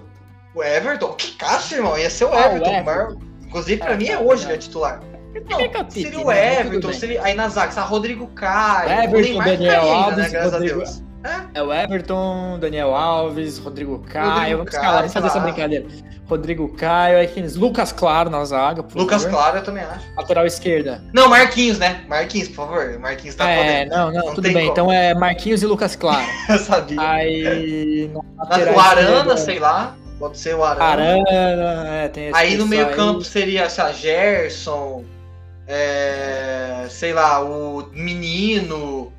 [0.54, 1.14] O Everton?
[1.14, 1.98] Que Cássio, irmão?
[1.98, 2.70] Ia ser o ah, Everton.
[2.70, 3.20] O Everton.
[3.48, 5.02] Inclusive, pra é, mim, é hoje, né, titular.
[5.50, 6.62] Não, seria o né?
[6.62, 10.54] Everton, seria, aí na zaga, Rodrigo Caio, Everton, o Neymar Daniel ainda, Alves, né, graças
[10.54, 10.82] Rodrigo...
[10.82, 11.04] a Deus.
[11.24, 11.60] É?
[11.60, 14.30] é o Everton, Daniel Alves, Rodrigo Caio.
[14.30, 15.86] Rodrigo vamos escalar, vamos fazer essa brincadeira.
[16.28, 17.18] Rodrigo Caio,
[17.56, 18.84] Lucas Claro na zaga.
[18.96, 19.38] Lucas favor.
[19.38, 20.16] Claro, eu também acho.
[20.16, 21.04] Lateral esquerda.
[21.14, 22.04] Não, Marquinhos, né?
[22.08, 23.00] Marquinhos, por favor.
[23.00, 24.54] Marquinhos tá É, não, não, não tudo bem.
[24.54, 24.72] Como.
[24.72, 26.26] Então é Marquinhos e Lucas Claro.
[26.50, 27.00] eu sabia.
[27.00, 28.10] Aí.
[28.14, 29.96] O Arana, sei lá.
[30.18, 30.86] Pode ser o Arana.
[30.86, 35.04] Arana, é, tem esse Aí no meio-campo seria, lá, Gerson.
[35.68, 39.12] É, sei lá, o Menino.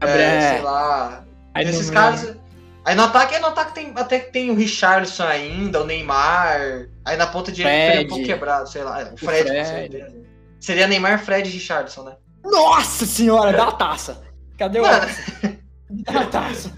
[0.00, 1.23] É, sei lá.
[1.54, 2.36] Aí Nesses casos.
[2.84, 6.88] Aí no ataque, no ataque tem, até que tem o Richardson ainda, o Neymar.
[7.04, 9.10] Aí na ponta direita um pouco quebrado, sei lá.
[9.12, 10.26] O Fred, o Fred.
[10.60, 12.16] Seria Neymar, Fred e Richardson, né?
[12.44, 14.22] Nossa senhora, dá a taça.
[14.58, 16.72] Cadê o Dá a taça.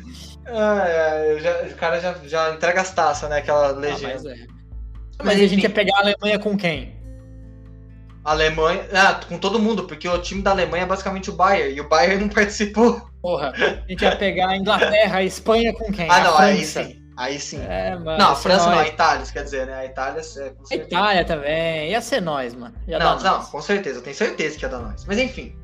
[0.46, 3.38] Ah, é, já, o cara já, já entrega as taças, né?
[3.38, 4.12] Aquela legenda.
[4.12, 4.46] Ah, mas, é.
[5.18, 6.94] mas, mas a gente ia pegar a Alemanha com quem?
[8.24, 8.86] Alemanha.
[8.92, 11.88] Ah, com todo mundo, porque o time da Alemanha é basicamente o Bayern, e o
[11.88, 13.08] Bayern não participou.
[13.26, 16.08] Porra, a gente ia pegar a Inglaterra, a Espanha com quem?
[16.08, 17.02] Ah, não, aí sim.
[17.16, 17.60] Aí sim.
[17.68, 19.74] É, mano, não, a França não, a Itália, quer dizer, né?
[19.74, 20.70] A Itália é, com certeza.
[20.70, 21.90] A Itália também.
[21.90, 22.76] Ia ser nós, mano.
[22.86, 25.04] Ia não, não, com certeza, eu tenho certeza que ia dar nós.
[25.04, 25.56] Mas enfim.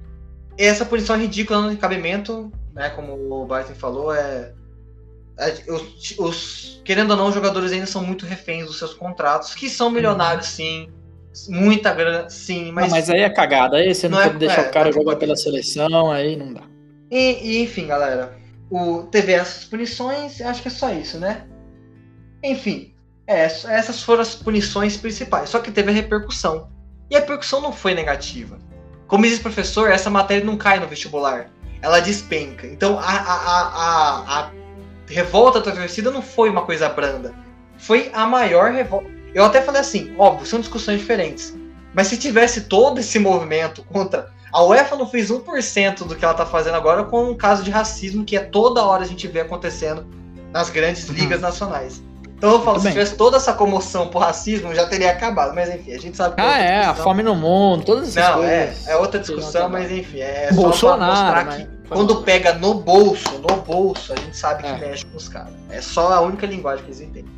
[0.59, 2.91] Essa posição ridícula no cabimento, né?
[2.91, 4.53] Como o Barton falou, é.
[5.39, 9.55] é os, os, querendo ou não, os jogadores ainda são muito reféns dos seus contratos,
[9.55, 10.51] que são milionários, hum.
[10.51, 10.93] sim
[11.49, 12.87] muita grana, sim, mas.
[12.87, 14.89] Não, mas aí é cagada, aí você não, não pode é, deixar é, o cara
[14.89, 16.72] é jogar pela seleção, aí não dá.
[17.13, 18.39] E, e, enfim, galera,
[18.71, 21.45] o, teve essas punições, acho que é só isso, né?
[22.43, 22.95] Enfim,
[23.27, 26.71] é, essas foram as punições principais, só que teve a repercussão.
[27.11, 28.59] E a repercussão não foi negativa.
[29.07, 31.51] Como diz o professor, essa matéria não cai no vestibular,
[31.83, 32.67] ela despenca.
[32.67, 34.51] Então a, a, a, a
[35.07, 37.35] revolta da torcida não foi uma coisa branda,
[37.77, 41.57] foi a maior revolta eu até falei assim, óbvio, são discussões diferentes.
[41.95, 44.31] Mas se tivesse todo esse movimento contra.
[44.53, 47.71] A UEFA não fez 1% do que ela tá fazendo agora com um caso de
[47.71, 50.07] racismo que é toda hora a gente vê acontecendo
[50.53, 51.15] nas grandes uhum.
[51.15, 52.03] ligas nacionais.
[52.37, 52.93] Então eu falo, Muito se bem.
[52.95, 55.55] tivesse toda essa comoção por racismo, já teria acabado.
[55.55, 56.41] Mas enfim, a gente sabe que.
[56.41, 58.89] É ah, é, a fome no mundo, todas essas não, coisas.
[58.89, 62.75] É, é outra discussão, mas enfim, é Bolsonaro, só pra mostrar que quando pega no
[62.75, 64.77] bolso, no bolso, a gente sabe que é.
[64.77, 65.55] mexe com os caras.
[65.71, 67.31] É só a única linguagem que eles entendem.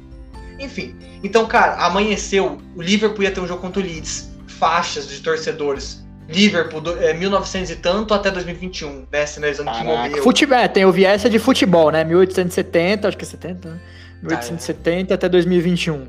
[0.58, 0.96] Enfim.
[1.22, 2.58] Então, cara, amanheceu.
[2.76, 4.30] O Liverpool ia ter um jogo contra o Leeds.
[4.46, 6.03] Faixas de torcedores.
[6.28, 9.26] Liverpool, do, é, 1900 e tanto até 2021, né?
[9.26, 10.22] Se nós anos que morreu.
[10.22, 12.02] Futebol, é, tem, eu vi essa de futebol, né?
[12.04, 13.80] 1870, acho que é 70, né?
[14.22, 15.14] 1870 ah, é.
[15.14, 16.08] até 2021.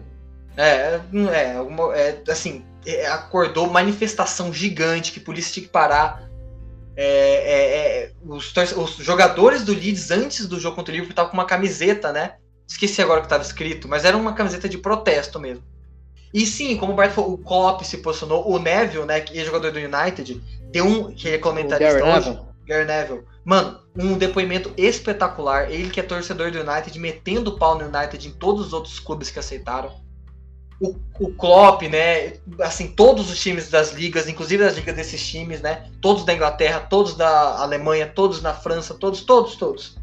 [0.57, 1.01] É, é,
[1.33, 6.23] é, é assim, é, acordou manifestação gigante que a polícia tinha que parar.
[6.95, 11.31] É, é, é os, os, jogadores do Leeds antes do jogo contra o Liverpool estavam
[11.31, 12.35] com uma camiseta, né?
[12.67, 15.63] Esqueci agora o que estava escrito, mas era uma camiseta de protesto mesmo.
[16.35, 19.45] E sim, como o Bart falou, o Klopp se posicionou, o Neville, né, que é
[19.45, 22.37] jogador do United, deu um, que ele é comentarista hoje.
[22.67, 23.23] Gary Neville.
[23.45, 28.27] Mano, um depoimento espetacular, ele que é torcedor do United, metendo o pau no United
[28.27, 29.93] em todos os outros clubes que aceitaram.
[30.81, 32.33] o, o Klopp, né?
[32.59, 35.89] Assim, todos os times das ligas, inclusive as ligas desses times, né?
[36.01, 39.95] Todos da Inglaterra, todos da Alemanha, todos na França, todos, todos, todos.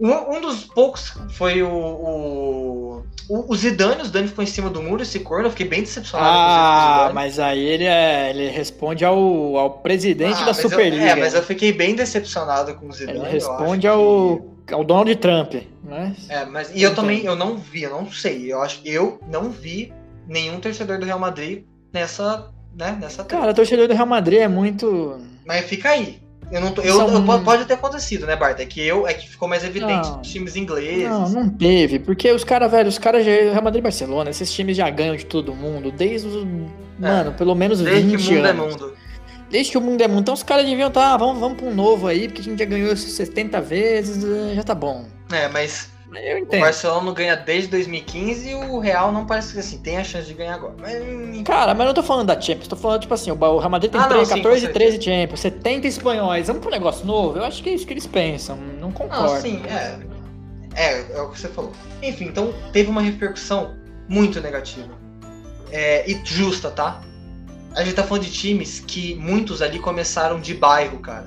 [0.00, 4.68] Um, um dos poucos foi o, o, o, o Zidane, o Zidane ficou em cima
[4.70, 9.04] do muro, esse corno, eu fiquei bem decepcionado Ah, mas aí ele, é, ele responde
[9.04, 9.18] ao,
[9.56, 11.04] ao presidente Ah, da mas eu- Superliga.
[11.04, 13.18] É, mas eu fiquei bem decepcionado com o Zidane.
[13.18, 15.54] Ele responde ao, que- ao Donald Trump,
[15.84, 16.14] né?
[16.28, 16.94] É, mas e eu Entendo.
[16.96, 18.52] também eu não vi, eu não sei.
[18.52, 19.92] Eu acho eu não vi
[20.28, 23.24] nenhum torcedor do Real Madrid nessa, né, nessa.
[23.24, 25.20] Cara, o torcedor do Real Madrid é muito.
[25.44, 26.21] Mas fica aí.
[26.52, 28.60] Eu não tô, eu, São- eu- pode- ter acontecido, né, Bart?
[28.60, 30.18] É que eu é que ficou mais evidente Não.
[30.20, 31.08] dos times ingleses.
[31.08, 33.32] Não, não teve, porque os caras, velho, os caras já.
[33.32, 36.46] Real Madrid e Barcelona, esses times já ganham de todo mundo, desde os.
[36.98, 37.84] Mano, pelo menos É.
[37.84, 38.50] Desde 20 que mundo anos.
[38.50, 38.94] é mundo.
[39.50, 40.20] Desde que o mundo é mundo.
[40.20, 42.58] Então os caras deviam estar, tá, vamos, vamos pra um novo aí, porque a gente
[42.58, 45.04] já ganhou isso 70 vezes, eh, já tá bom.
[45.32, 45.88] É, mas
[46.20, 46.60] Eu o entendo.
[46.60, 50.26] Barcelona não ganha desde 2015 e o Real não parece que assim, tem a chance
[50.28, 50.74] de ganhar agora.
[50.80, 51.42] Mas.
[51.44, 53.70] Cara, mas eu não tô falando da Champions, tô falando, tipo assim, o o Real
[53.70, 54.90] Madrid tem Ah, não, três- sim, com 14, certeza.
[54.98, 57.38] 13 Champions, 70 espanhóis, vamos pro negócio novo?
[57.38, 59.34] Eu acho que é isso que eles pensam, não concordo.
[59.34, 59.98] Não, sim, é.
[60.74, 61.72] É, é o que você falou.
[62.02, 63.74] Enfim, então teve uma repercussão
[64.08, 64.88] muito negativa.
[65.70, 67.00] É, e justa, tá?
[67.74, 71.26] A gente tá falando de times que muitos ali começaram de bairro, cara.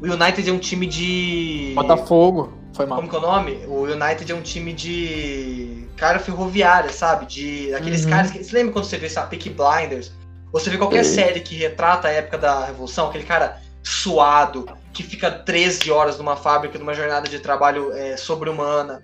[0.00, 1.72] O United é um time de.
[1.74, 2.96] Botafogo, foi mal.
[2.98, 3.64] Como que é o nome?
[3.66, 5.86] O United é um time de.
[5.96, 7.26] Cara ferroviária, sabe?
[7.26, 7.74] De.
[7.74, 8.10] Aqueles Uhum.
[8.10, 8.42] caras que.
[8.42, 10.12] Você lembra quando você vê, sabe, Peaky Blinders?
[10.52, 15.02] Ou você vê qualquer série que retrata a época da Revolução, aquele cara suado, que
[15.02, 19.02] fica 13 horas numa fábrica, numa jornada de trabalho é, sobre-humana,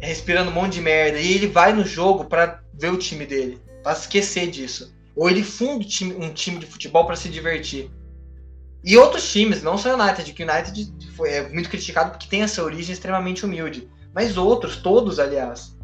[0.00, 3.60] respirando um monte de merda, e ele vai no jogo pra ver o time dele,
[3.82, 4.92] pra esquecer disso.
[5.14, 7.90] Ou ele funda um time, um time de futebol pra se divertir.
[8.84, 12.28] E outros times, não só o United, que o United foi, é muito criticado porque
[12.28, 13.88] tem essa origem extremamente humilde.
[14.14, 15.76] Mas outros, todos, aliás.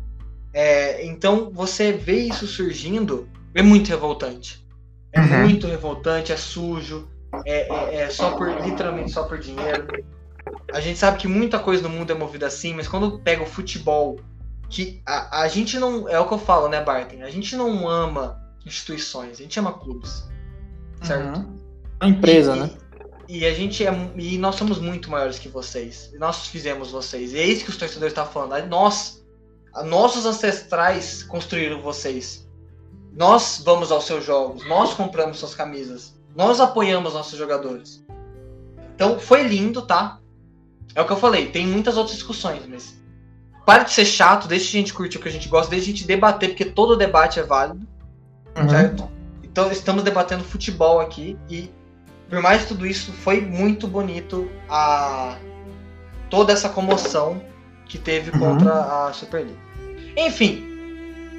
[0.53, 4.67] É, então, você vê isso surgindo, é muito revoltante.
[5.13, 5.43] É Uhum.
[5.43, 7.09] muito revoltante, é sujo,
[7.47, 9.87] é, é- é só por, literalmente só por dinheiro.
[10.73, 13.47] A gente sabe que muita coisa no mundo é movida assim, mas quando pega o
[13.47, 14.19] futebol,
[14.69, 16.07] que a, a gente não.
[16.09, 17.23] É o que eu falo, né, Barton?
[17.23, 20.29] A gente não ama instituições, a gente ama clubes.
[21.03, 21.39] Certo?
[21.39, 21.59] Uhum.
[22.01, 22.71] A empresa, E- né?
[23.29, 23.93] E a gente é.
[24.17, 26.11] E nós somos muito maiores que vocês.
[26.19, 27.33] Nós fizemos vocês.
[27.33, 28.67] E é isso que os torcedores estão falando.
[28.69, 29.23] Nós,
[29.85, 32.49] nossos ancestrais construíram vocês.
[33.13, 34.67] Nós vamos aos seus jogos.
[34.67, 36.15] Nós compramos suas camisas.
[36.35, 38.03] Nós apoiamos nossos jogadores.
[38.95, 40.21] Então foi lindo, tá?
[40.95, 41.51] É o que eu falei.
[41.51, 42.97] Tem muitas outras discussões, mas.
[43.67, 45.89] Para de ser chato, deixa a gente curtir o que a gente gosta, deixa a
[45.93, 47.87] gente debater, porque todo debate é válido
[48.57, 48.69] Uhum.
[48.69, 49.09] certo?
[49.43, 51.71] Então estamos debatendo futebol aqui e
[52.29, 55.37] por mais tudo isso foi muito bonito a
[56.31, 57.41] toda essa comoção
[57.87, 58.39] que teve Uhum.
[58.39, 59.57] contra a Superliga.
[60.17, 60.65] Enfim,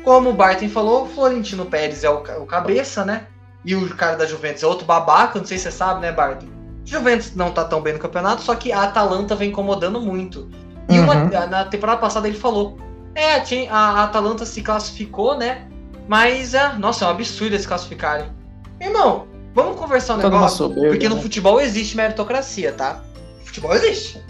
[0.04, 3.28] como o Barton falou, o Florentino Pérez é o, o cabeça, né?
[3.64, 6.48] E o cara da Juventus é outro babaca, não sei se você sabe, né, Barton?
[6.86, 10.50] Juventus não tá tão bem no campeonato, só que a Atalanta vem incomodando muito.
[10.90, 11.30] E uma- Uhum.
[11.50, 12.78] na temporada passada ele falou:
[13.14, 15.68] É, tinha- a Atalanta se classificou, né?
[16.08, 18.32] Mas, é, nossa, é um absurdo eles classificarem.
[18.80, 19.28] Irmão,
[19.64, 20.58] vamos conversar um uma negócio?
[20.58, 21.22] soberba, Porque no né?
[21.22, 23.02] futebol existe meritocracia, tá?
[23.44, 24.22] Futebol existe.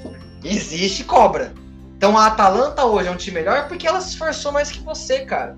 [0.44, 1.54] Existe cobra.
[1.98, 5.20] Então a Atalanta hoje é um time melhor porque ela se esforçou mais que você,
[5.26, 5.58] cara.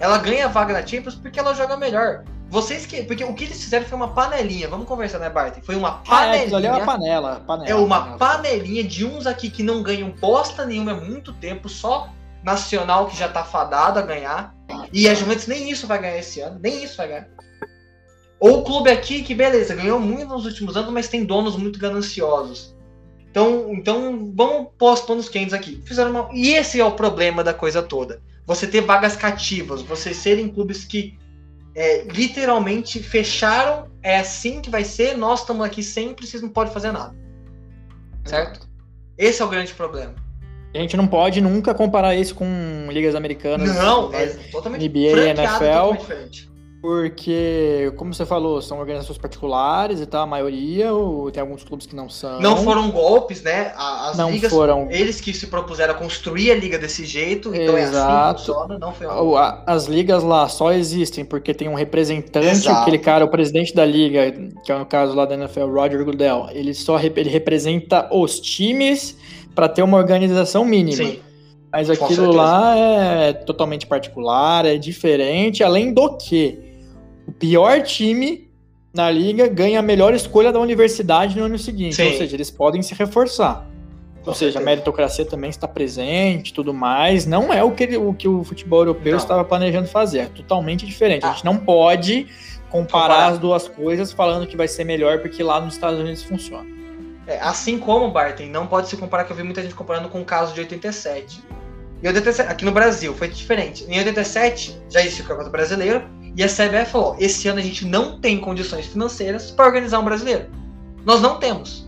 [0.00, 2.24] Ela ganha vaga na Champions porque ela joga melhor.
[2.48, 3.02] Vocês que.
[3.02, 4.68] Porque o que eles fizeram foi uma panelinha.
[4.68, 5.58] Vamos conversar, né, Bart?
[5.62, 6.72] Foi uma Ah, é, é panelinha.
[6.72, 7.42] uma panela.
[7.46, 8.18] panela É uma panela.
[8.18, 12.08] panelinha de uns aqui que não ganham bosta nenhuma há muito tempo, só
[12.42, 14.54] nacional que já tá fadado a ganhar.
[14.92, 17.28] E a Juventus nem isso vai ganhar esse ano, nem isso vai ganhar.
[18.42, 21.78] Ou o clube aqui que, beleza, ganhou muito nos últimos anos, mas tem donos muito
[21.78, 22.74] gananciosos.
[23.30, 25.80] Então, então vamos pôr os panos quentes aqui.
[25.84, 26.28] Fizeram uma...
[26.32, 28.20] E esse é o problema da coisa toda.
[28.44, 31.16] Você ter vagas cativas, vocês serem clubes que
[31.72, 36.72] é, literalmente fecharam, é assim que vai ser, nós estamos aqui sempre, vocês não podem
[36.72, 37.14] fazer nada.
[38.24, 38.68] Certo?
[39.16, 40.16] Esse é o grande problema.
[40.74, 43.72] A gente não pode nunca comparar isso com ligas americanas.
[43.72, 45.58] Não, é totalmente NBA, NFL.
[45.58, 46.51] totalmente diferente.
[46.82, 51.86] Porque, como você falou, são organizações particulares e tal, a maioria, ou tem alguns clubes
[51.86, 52.40] que não são.
[52.40, 53.72] Não foram golpes, né?
[53.76, 54.90] As Não ligas, foram.
[54.90, 58.40] eles que se propuseram a construir a liga desse jeito, então é assim Exato.
[58.40, 62.80] funciona, não foi um As ligas lá só existem porque tem um representante, Exato.
[62.80, 64.32] aquele cara, o presidente da liga,
[64.64, 69.16] que é o caso lá da NFL, Roger Goodell, ele só ele representa os times
[69.54, 70.96] para ter uma organização mínima.
[70.96, 71.20] Sim.
[71.70, 76.71] Mas aquilo lá é totalmente particular, é diferente, além do que
[77.42, 78.48] pior time
[78.94, 82.06] na liga ganha a melhor escolha da universidade no ano seguinte, Sim.
[82.06, 83.66] ou seja, eles podem se reforçar.
[84.24, 87.26] Ou seja, a meritocracia também está presente tudo mais.
[87.26, 89.18] Não é o que, o, que o futebol europeu não.
[89.18, 90.18] estava planejando fazer.
[90.20, 91.24] É totalmente diferente.
[91.24, 91.30] Ah.
[91.30, 92.28] A gente não pode
[92.70, 96.22] comparar, comparar as duas coisas falando que vai ser melhor porque lá nos Estados Unidos
[96.22, 96.70] funciona.
[97.26, 100.20] É, assim como, Barton, não pode se comparar, que eu vi muita gente comparando com
[100.20, 101.42] o caso de 87.
[102.00, 103.84] E 87, aqui no Brasil foi diferente.
[103.88, 106.04] Em 87 já existiu o Campeonato Brasileiro
[106.36, 110.04] e a CBF falou: esse ano a gente não tem condições financeiras para organizar um
[110.04, 110.46] brasileiro.
[111.04, 111.86] Nós não temos.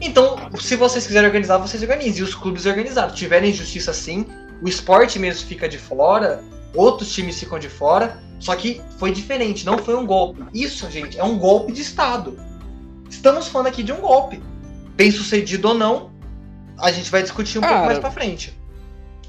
[0.00, 2.20] Então, se vocês quiserem organizar, vocês organizem.
[2.20, 3.14] E os clubes organizaram.
[3.14, 4.26] Tiverem injustiça assim,
[4.60, 6.42] o esporte mesmo fica de fora,
[6.74, 8.20] outros times ficam de fora.
[8.38, 10.44] Só que foi diferente, não foi um golpe.
[10.52, 12.38] Isso, gente, é um golpe de Estado.
[13.08, 14.42] Estamos falando aqui de um golpe.
[14.94, 16.10] Bem sucedido ou não,
[16.78, 18.55] a gente vai discutir um Cara, pouco mais pra frente.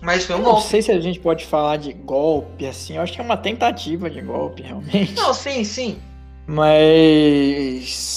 [0.01, 0.59] Mas foi um golpe.
[0.61, 2.95] Não sei se a gente pode falar de golpe, assim.
[2.95, 5.13] Eu acho que é uma tentativa de golpe, realmente.
[5.13, 5.97] Não, sim, sim.
[6.45, 8.07] Mas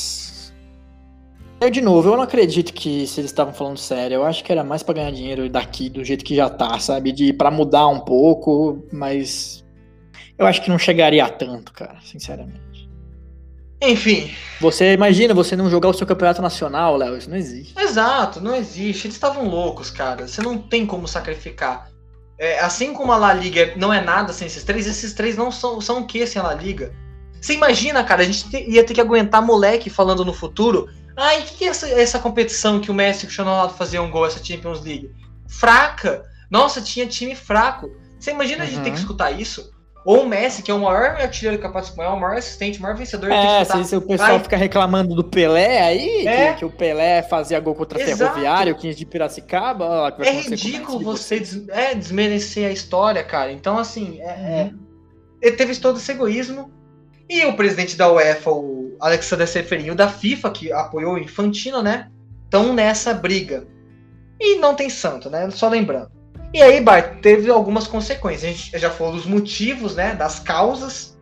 [1.61, 4.14] eu, de novo, eu não acredito que se eles estavam falando sério.
[4.14, 7.12] Eu acho que era mais para ganhar dinheiro daqui, do jeito que já tá, sabe?
[7.12, 9.62] De para mudar um pouco, mas
[10.38, 12.69] eu acho que não chegaria a tanto, cara, sinceramente.
[13.81, 14.35] Enfim.
[14.61, 17.16] Você imagina você não jogar o seu campeonato nacional, Léo?
[17.16, 17.75] Isso não existe.
[17.79, 19.07] Exato, não existe.
[19.07, 20.29] Eles estavam loucos, cara.
[20.29, 21.90] Você não tem como sacrificar.
[22.38, 25.51] É, assim como a La Liga não é nada sem esses três, esses três não
[25.51, 26.93] são, são o que sem a La Liga?
[27.40, 30.88] Você imagina, cara, a gente ia ter que aguentar moleque falando no futuro
[31.23, 33.75] Ai, o que, que é essa, essa competição que o Messi e o Cristiano Ronaldo
[33.75, 35.14] faziam um gol, essa Champions League?
[35.47, 36.25] Fraca!
[36.51, 37.90] Nossa, tinha time fraco.
[38.19, 38.71] Você imagina uhum.
[38.71, 39.03] a gente ter que uhum.
[39.03, 39.71] escutar isso?
[40.05, 42.83] Ou o Messi, que é o maior artilheiro capaz de espanhol, o maior assistente, o
[42.83, 43.31] maior vencedor.
[43.31, 44.41] É, se, se, o pessoal Ai.
[44.41, 46.53] fica reclamando do Pelé aí, é.
[46.53, 50.15] que, que, o Pelé fazia gol contra o Ferroviário, o 15 de Piracicaba.
[50.21, 53.53] É ridículo você des, é, desmerecer a história, cara.
[53.53, 54.79] Então, assim, é, uhum.
[55.43, 56.71] é, teve todo esse egoísmo.
[57.29, 61.83] E o presidente da UEFA, o Alexander Seferin, o da FIFA, que apoiou o Infantino,
[61.83, 62.09] né?
[62.45, 63.69] Estão nessa briga.
[64.41, 65.49] E não tem santo, né?
[65.51, 66.11] Só lembrando.
[66.53, 68.45] E aí, Bart, teve algumas consequências.
[68.45, 70.15] A gente já falou dos motivos, né?
[70.15, 71.17] Das causas.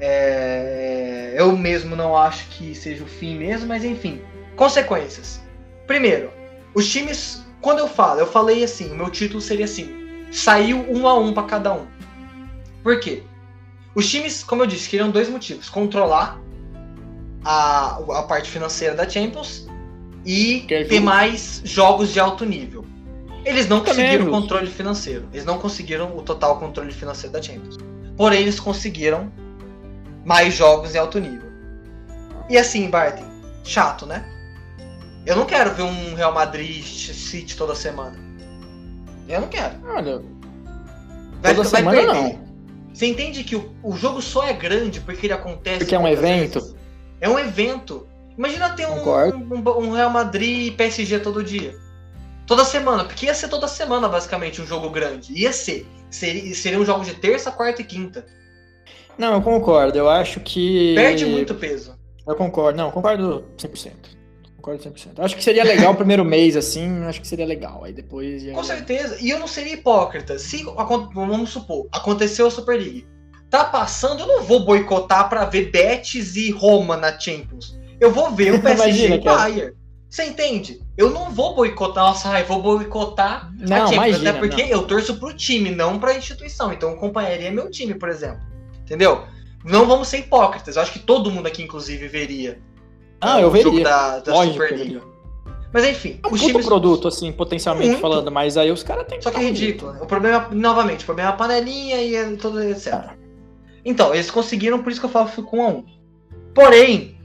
[0.00, 1.34] É...
[1.36, 4.20] Eu mesmo não acho que seja o fim mesmo, mas enfim.
[4.56, 5.40] Consequências.
[5.86, 6.30] Primeiro,
[6.74, 7.44] os times.
[7.60, 11.32] Quando eu falo, eu falei assim, o meu título seria assim: saiu um a um
[11.32, 11.86] para cada um.
[12.82, 13.22] Por quê?
[13.94, 16.40] Os times, como eu disse, queriam dois motivos: controlar
[17.44, 19.66] a, a parte financeira da Champions
[20.24, 22.84] e ter mais jogos de alto nível.
[23.46, 25.28] Eles não conseguiram o controle financeiro.
[25.32, 27.76] Eles não conseguiram o total controle financeiro da Champions.
[28.16, 29.32] Porém, eles conseguiram
[30.24, 31.48] mais jogos de alto nível.
[32.50, 33.24] E assim, Barton,
[33.62, 34.24] chato, né?
[35.24, 38.18] Eu não quero ver um Real Madrid City toda semana.
[39.28, 39.74] Eu não quero.
[39.86, 40.20] Olha.
[41.40, 42.14] Vai, toda vai semana perder.
[42.14, 42.46] não.
[42.92, 45.78] Você entende que o, o jogo só é grande porque ele acontece.
[45.78, 46.58] Porque é um evento.
[46.60, 46.76] Vezes.
[47.20, 48.08] É um evento.
[48.36, 49.02] Imagina ter um,
[49.54, 51.76] um, um, Real Madrid e PSG todo dia.
[52.46, 53.04] Toda semana.
[53.04, 55.32] Porque ia ser toda semana, basicamente, um jogo grande.
[55.32, 55.86] Ia ser.
[56.10, 58.24] Seria, seria um jogo de terça, quarta e quinta.
[59.18, 59.98] Não, eu concordo.
[59.98, 60.94] Eu acho que.
[60.94, 61.96] Perde muito peso.
[62.26, 62.76] Eu concordo.
[62.76, 64.16] Não, concordo 100%
[64.66, 65.20] concordo 100%.
[65.20, 67.84] Acho que seria legal o primeiro mês, assim, acho que seria legal.
[67.84, 68.42] Aí depois.
[68.42, 68.52] Já...
[68.52, 69.16] Com certeza.
[69.20, 70.38] E eu não seria hipócrita.
[70.38, 70.64] Se,
[71.14, 73.06] vamos supor, aconteceu a Super League.
[73.48, 77.78] Tá passando, eu não vou boicotar para ver Betis e Roma na Champions.
[78.00, 79.74] Eu vou ver o PSG e o Bayern.
[80.08, 80.80] Você entende?
[80.96, 84.70] Eu não vou boicotar, nossa, ai, vou boicotar não, a Champions, imagina, até porque não.
[84.70, 86.72] eu torço pro time, não pra instituição.
[86.72, 88.40] Então eu acompanharia meu time, por exemplo.
[88.80, 89.24] Entendeu?
[89.64, 90.76] Não vamos ser hipócritas.
[90.76, 92.60] Eu acho que todo mundo aqui, inclusive, veria
[93.20, 93.84] ah, eu veria.
[93.84, 95.02] Da, da Lógico Super League.
[95.72, 96.64] Mas enfim, é um os times...
[96.64, 98.00] produto, assim, potencialmente Muito.
[98.00, 99.94] falando, mas aí os caras têm Só que é ridículo.
[100.00, 102.94] O problema, novamente, o problema é a panelinha e é todo etc.
[102.94, 103.14] Ah.
[103.84, 105.84] Então, eles conseguiram, por isso que eu falo que com a um.
[106.54, 107.15] Porém,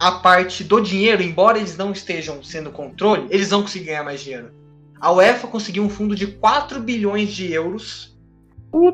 [0.00, 4.22] a parte do dinheiro, embora eles não estejam sendo controle, eles vão conseguir ganhar mais
[4.22, 4.50] dinheiro.
[4.98, 8.16] A UEFA conseguiu um fundo de 4 bilhões de euros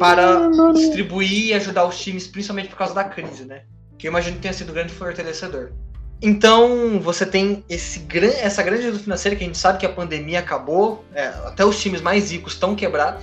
[0.01, 3.63] para distribuir e ajudar os times, principalmente por causa da crise, né?
[3.96, 5.71] Que eu imagino que tenha sido um grande fortalecedor.
[6.21, 8.04] Então, você tem esse,
[8.40, 11.81] essa grande ajuda financeira que a gente sabe que a pandemia acabou, é, até os
[11.81, 13.23] times mais ricos estão quebrados.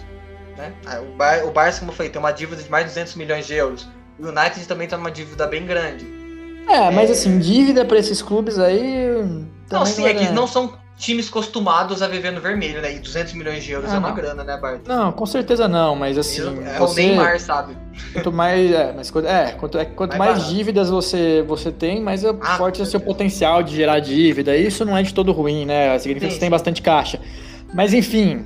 [0.57, 0.73] Né?
[0.85, 3.15] Ah, o, Bar, o Barça, como eu falei, tem uma dívida de mais de 200
[3.15, 3.89] milhões de euros.
[4.17, 6.22] O United também está numa dívida bem grande.
[6.67, 7.13] É, mas é...
[7.13, 9.23] assim, dívida para esses clubes aí.
[9.71, 12.95] Não, sim, é que não são times costumados a viver no vermelho, né?
[12.95, 14.15] E 200 milhões de euros ah, é uma não.
[14.15, 14.81] grana, né, Bart?
[14.87, 16.41] Não, com certeza não, mas assim.
[16.65, 17.77] É você, o Neymar, sabe?
[18.13, 18.71] Quanto mais.
[18.71, 22.57] É, mas é, quanto, é, quanto mais, mais dívidas você, você tem, mais é ah,
[22.57, 24.55] forte é o seu potencial de gerar dívida.
[24.55, 25.97] Isso não é de todo ruim, né?
[25.99, 27.19] Significa que você tem bastante caixa.
[27.73, 28.45] Mas enfim.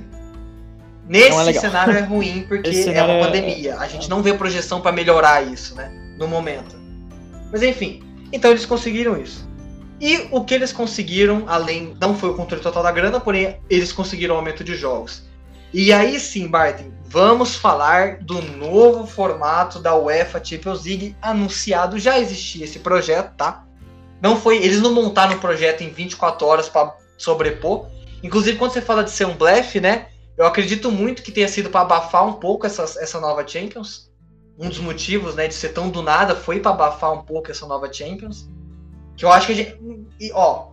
[1.06, 3.76] Nesse é cenário é ruim porque é uma é- pandemia.
[3.78, 5.90] A gente não vê projeção para melhorar isso, né?
[6.18, 6.76] No momento.
[7.52, 8.02] Mas enfim.
[8.32, 9.48] Então eles conseguiram isso.
[10.00, 13.92] E o que eles conseguiram, além, não foi o controle total da grana, porém eles
[13.92, 15.28] conseguiram aumento de jogos.
[15.72, 21.98] E aí sim, Barton, vamos falar do novo formato da UEFA Champions League anunciado.
[21.98, 23.64] Já existia esse projeto, tá?
[24.20, 27.86] Não foi, eles não montaram o projeto em 24 horas para sobrepor.
[28.22, 30.06] Inclusive, quando você fala de ser um blefe, né?
[30.36, 34.07] Eu acredito muito que tenha sido para abafar um pouco essa, essa nova Champions.
[34.58, 37.66] Um dos motivos, né, de ser tão do nada foi para abafar um pouco essa
[37.66, 38.48] nova Champions.
[39.16, 39.78] Que eu acho que a gente.
[40.20, 40.70] E, ó,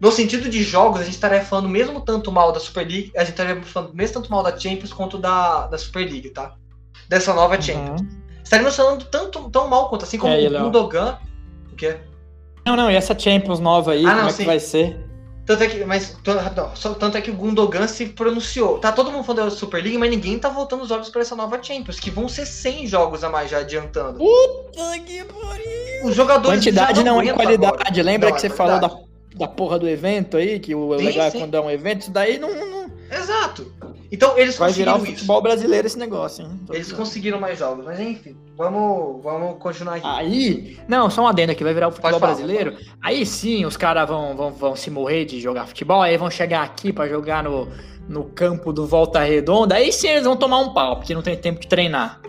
[0.00, 3.20] no sentido de jogos, a gente estaria falando mesmo tanto mal da Super League, a
[3.20, 6.54] gente estaria falando mesmo tanto mal da Champions quanto da, da Super League, tá?
[7.08, 7.62] Dessa nova uhum.
[7.62, 8.02] Champions.
[8.42, 11.18] Estaríamos falando tanto, tão mal quanto, assim como é, o Gundogan.
[11.72, 11.98] O quê?
[12.66, 14.98] Não, não, e essa Champions nova aí, ah, não, como é que vai ser?
[15.52, 18.78] Tanto é que, mas, não, tanto é que o Gundogan se pronunciou.
[18.78, 21.36] Tá todo mundo falando da Super League, mas ninguém tá voltando os jogos para essa
[21.36, 24.18] nova Champions, que vão ser 100 jogos a mais já adiantando.
[24.18, 26.04] Puta que pariu!
[26.04, 27.74] Os jogadores Quantidade não, não é qualidade.
[27.74, 28.02] Agora.
[28.02, 28.90] Lembra não, que é você falou da,
[29.36, 31.36] da porra do evento aí, que o sim, legal é sim.
[31.36, 32.90] é quando é um evento, isso daí não, não...
[33.10, 33.70] Exato.
[34.12, 35.42] Então eles Vai virar o futebol isso.
[35.42, 36.60] brasileiro esse negócio, hein?
[36.66, 40.06] Tô eles conseguiram mais jogos, mas enfim, vamos, vamos continuar aqui.
[40.06, 42.76] Aí, não, só um adendo aqui, vai virar o futebol falar, brasileiro.
[43.02, 46.62] Aí sim, os caras vão, vão, vão se morrer de jogar futebol, aí vão chegar
[46.62, 47.66] aqui para jogar no,
[48.06, 51.34] no campo do Volta Redonda, aí sim eles vão tomar um pau, porque não tem
[51.34, 52.20] tempo de treinar.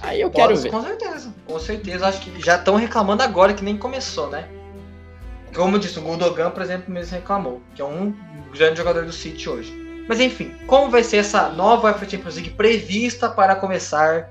[0.00, 0.70] Aí eu Pode, quero ver.
[0.70, 2.06] Com certeza, com certeza.
[2.06, 4.48] Acho que já estão reclamando agora que nem começou, né?
[5.54, 8.14] Como eu disse, o Gundogan, por exemplo, mesmo reclamou, que é um
[8.52, 9.79] grande jogador do City hoje.
[10.10, 14.28] Mas enfim, como vai ser essa nova UEFA Champions League prevista para começar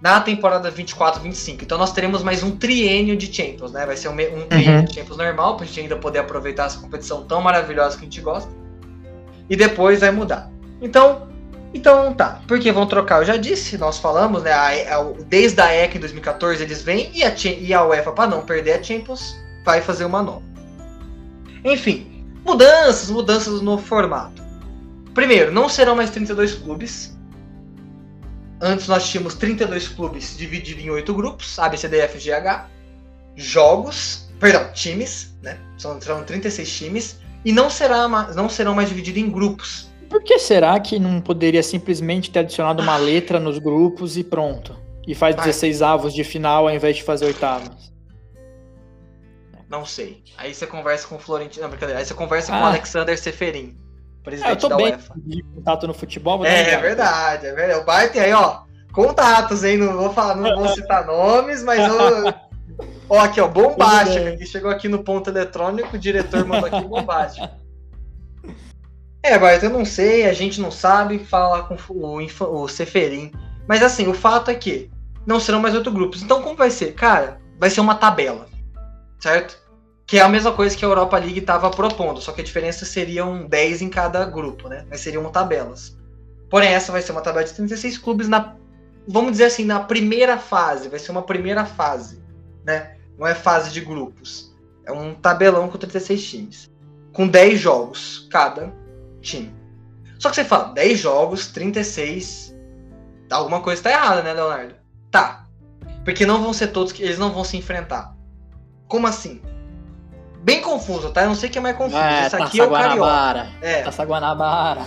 [0.00, 1.62] na temporada 24-25?
[1.62, 3.86] Então nós teremos mais um triênio de Champions, né?
[3.86, 4.84] Vai ser um, um triênio uhum.
[4.84, 8.06] de Champions normal, para a gente ainda poder aproveitar essa competição tão maravilhosa que a
[8.06, 8.50] gente gosta.
[9.48, 10.50] E depois vai mudar.
[10.80, 11.28] Então,
[11.72, 14.50] então tá, porque vão trocar, eu já disse, nós falamos, né?
[14.50, 18.28] A, a, desde a ECA em 2014 eles vêm e a, e a UEFA, para
[18.28, 20.42] não perder a Champions, vai fazer uma nova.
[21.64, 24.41] Enfim, mudanças, mudanças no formato.
[25.14, 27.18] Primeiro, não serão mais 32 clubes.
[28.60, 32.32] Antes nós tínhamos 32 clubes divididos em 8 grupos, A, B, C, D, F, G,
[32.32, 32.70] H.
[33.34, 35.58] Jogos, perdão, times, né?
[35.76, 37.20] São, serão 36 times.
[37.44, 39.90] E não, será, não serão mais divididos em grupos.
[40.08, 44.78] Por que será que não poderia simplesmente ter adicionado uma letra nos grupos e pronto?
[45.06, 47.92] E faz 16 avos de final ao invés de fazer oitavos?
[49.68, 50.22] Não sei.
[50.36, 51.62] Aí você conversa com o Florentino.
[51.62, 51.98] Não, brincadeira.
[51.98, 52.58] Aí você conversa ah.
[52.58, 53.76] com o Alexander Seferin
[54.22, 55.14] presidente é, eu tô da bem UEFA.
[55.16, 56.44] De contato no futebol.
[56.44, 57.80] É, é verdade, é verdade.
[57.80, 58.60] O Bart aí, ó,
[58.92, 59.76] contatos, hein?
[59.78, 62.34] Não vou falar, não vou citar nomes, mas eu...
[63.08, 64.36] Ó, aqui, ó, bombástico.
[64.38, 67.48] Que chegou aqui no ponto eletrônico, o diretor mandou aqui bombástico.
[69.24, 73.30] É, Bart, eu não sei, a gente não sabe falar com o, o Seferin.
[73.68, 74.90] Mas assim, o fato é que
[75.24, 76.22] não serão mais oito grupos.
[76.22, 76.92] Então, como vai ser?
[76.94, 78.46] Cara, vai ser uma tabela,
[79.20, 79.61] certo?
[80.12, 82.84] Que é a mesma coisa que a Europa League estava propondo, só que a diferença
[82.84, 84.84] seriam 10 em cada grupo, né?
[84.90, 85.96] Mas seriam tabelas.
[86.50, 88.54] Porém, essa vai ser uma tabela de 36 clubes na.
[89.08, 90.90] Vamos dizer assim, na primeira fase.
[90.90, 92.22] Vai ser uma primeira fase,
[92.62, 92.98] né?
[93.18, 94.54] Não é fase de grupos.
[94.84, 96.70] É um tabelão com 36 times.
[97.14, 98.70] Com 10 jogos cada
[99.22, 99.50] time.
[100.18, 102.54] Só que você fala, 10 jogos, 36.
[103.30, 104.74] Alguma coisa está errada, né, Leonardo?
[105.10, 105.48] Tá.
[106.04, 107.02] Porque não vão ser todos que.
[107.02, 108.14] Eles não vão se enfrentar.
[108.86, 109.40] Como assim?
[110.42, 111.22] Bem confuso, tá?
[111.22, 112.02] Eu não sei quem é mais confuso.
[112.02, 113.48] É, Esse aqui é o Carioca.
[113.60, 113.82] É.
[113.82, 114.82] Taça Guanabara.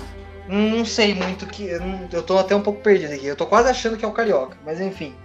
[0.48, 1.68] Não sei muito que.
[2.12, 3.26] Eu tô até um pouco perdido aqui.
[3.26, 5.16] Eu tô quase achando que é o Carioca, mas enfim.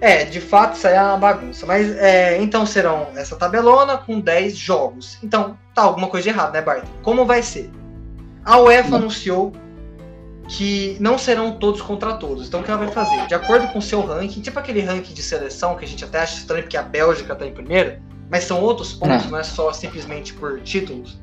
[0.00, 1.64] É, de fato, isso aí é uma bagunça.
[1.66, 5.18] Mas é, então serão essa tabelona com 10 jogos.
[5.22, 6.84] Então, tá alguma coisa de errado, né, Bart?
[7.02, 7.70] Como vai ser?
[8.44, 9.52] A UEFA anunciou
[10.48, 12.46] que não serão todos contra todos.
[12.46, 13.26] Então, o que ela vai fazer?
[13.26, 16.20] De acordo com o seu ranking, tipo aquele ranking de seleção que a gente até
[16.20, 18.00] acha estranho porque a Bélgica tá em primeiro,
[18.30, 19.30] mas são outros pontos, é.
[19.30, 21.18] não é só simplesmente por títulos.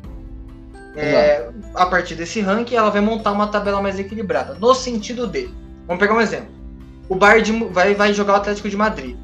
[0.95, 4.53] É, a partir desse ranking, ela vai montar uma tabela mais equilibrada.
[4.53, 5.49] No sentido de,
[5.85, 6.47] vamos pegar um exemplo.
[7.09, 9.15] O Bayern vai, vai jogar o Atlético de Madrid.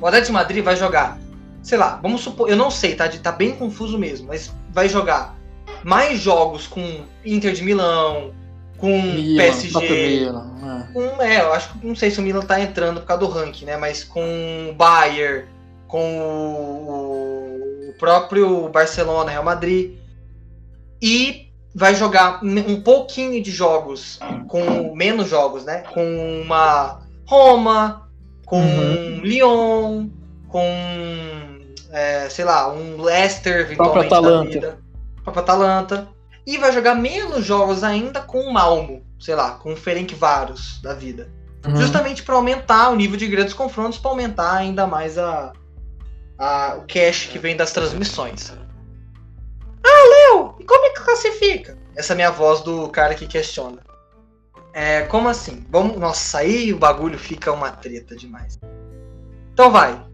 [0.00, 1.18] O Atlético de Madrid vai jogar,
[1.62, 5.36] sei lá, vamos supor, eu não sei, tá, tá bem confuso mesmo, mas vai jogar
[5.84, 8.32] mais jogos com Inter de Milão,
[8.76, 10.92] com Milan, PSG, Milan, é.
[10.92, 13.30] com, é, eu acho que não sei se o Milan tá entrando por causa do
[13.30, 15.46] ranking, né, mas com Bayern,
[15.86, 19.98] com o, o próprio Barcelona, Real Madrid.
[21.00, 24.18] E vai jogar um pouquinho de jogos,
[24.48, 25.82] com menos jogos, né?
[25.92, 28.08] Com uma Roma,
[28.46, 29.20] com uhum.
[29.22, 30.08] Lyon,
[30.48, 30.64] com,
[31.92, 34.50] é, sei lá, um Leicester, eventualmente, Atalanta.
[34.50, 34.78] vida.
[35.22, 36.08] Próprio Atalanta.
[36.46, 40.94] E vai jogar menos jogos ainda com o Malmo, sei lá, com o Ferencváros da
[40.94, 41.28] vida.
[41.66, 41.76] Uhum.
[41.76, 45.52] Justamente para aumentar o nível de grandes confrontos, para aumentar ainda mais a,
[46.38, 48.52] a, o cash que vem das transmissões.
[51.16, 51.78] classifica.
[51.96, 53.78] Essa é a minha voz do cara que questiona.
[54.72, 55.64] É, como assim?
[55.70, 58.58] Vamos, nossa, aí o bagulho fica uma treta demais.
[59.52, 60.04] Então vai.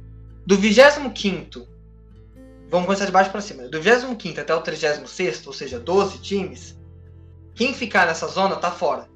[0.46, 1.66] Do 25
[2.70, 3.64] Vamos começar de baixo para cima.
[3.64, 6.78] Do 25 até o 36, ou seja, 12 times,
[7.54, 9.08] quem ficar nessa zona tá fora.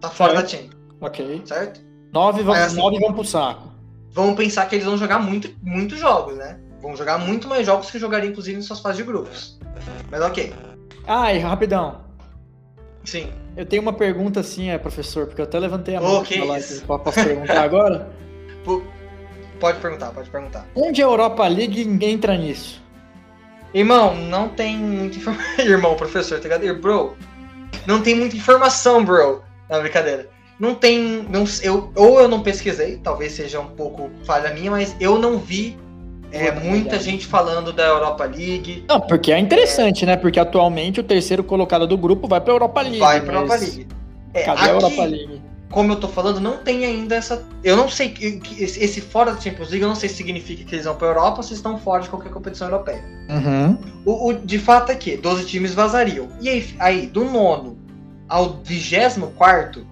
[0.00, 0.42] Tá fora certo.
[0.42, 0.80] da Champions.
[1.00, 1.42] Ok.
[1.46, 1.80] Certo?
[2.12, 3.69] Nove vão, assim, nove vão pro saco.
[4.12, 6.58] Vamos pensar que eles vão jogar muito, muitos jogos, né?
[6.80, 9.58] Vão jogar muito mais jogos que jogariam, inclusive, em suas fases de grupos.
[10.10, 10.52] Mas ok.
[11.06, 12.04] Ai, rapidão.
[13.04, 13.30] Sim.
[13.56, 16.98] Eu tenho uma pergunta assim, é, professor, porque eu até levantei a mão oh, pra
[16.98, 18.10] Posso perguntar agora?
[19.60, 20.66] Pode perguntar, pode perguntar.
[20.74, 22.82] Onde a Europa League entra nisso?
[23.74, 25.44] Irmão, não tem muita informação.
[25.64, 26.80] Irmão, professor, tá ligado?
[26.80, 27.14] Bro,
[27.86, 29.42] não tem muita informação, bro.
[29.68, 30.28] Não, brincadeira.
[30.60, 31.26] Não tem.
[31.30, 35.38] Não, eu, ou eu não pesquisei, talvez seja um pouco falha minha, mas eu não
[35.38, 35.78] vi
[36.30, 38.84] é, muita gente falando da Europa League.
[38.86, 40.08] Não, porque é interessante, é...
[40.08, 40.16] né?
[40.16, 42.98] Porque atualmente o terceiro colocado do grupo vai pra Europa League.
[42.98, 43.88] Vai pra Europa League.
[44.34, 45.50] É, cadê aqui, a Europa League?
[45.70, 47.46] como eu tô falando, não tem ainda essa.
[47.62, 48.14] Eu não sei.
[48.58, 51.38] Esse fora da Champions League, eu não sei se significa que eles vão pra Europa
[51.38, 53.02] ou se estão fora de qualquer competição europeia.
[53.28, 53.78] Uhum.
[54.04, 56.28] O, o, de fato é que 12 times vazariam.
[56.40, 57.78] E aí, aí do nono
[58.28, 59.86] ao 24,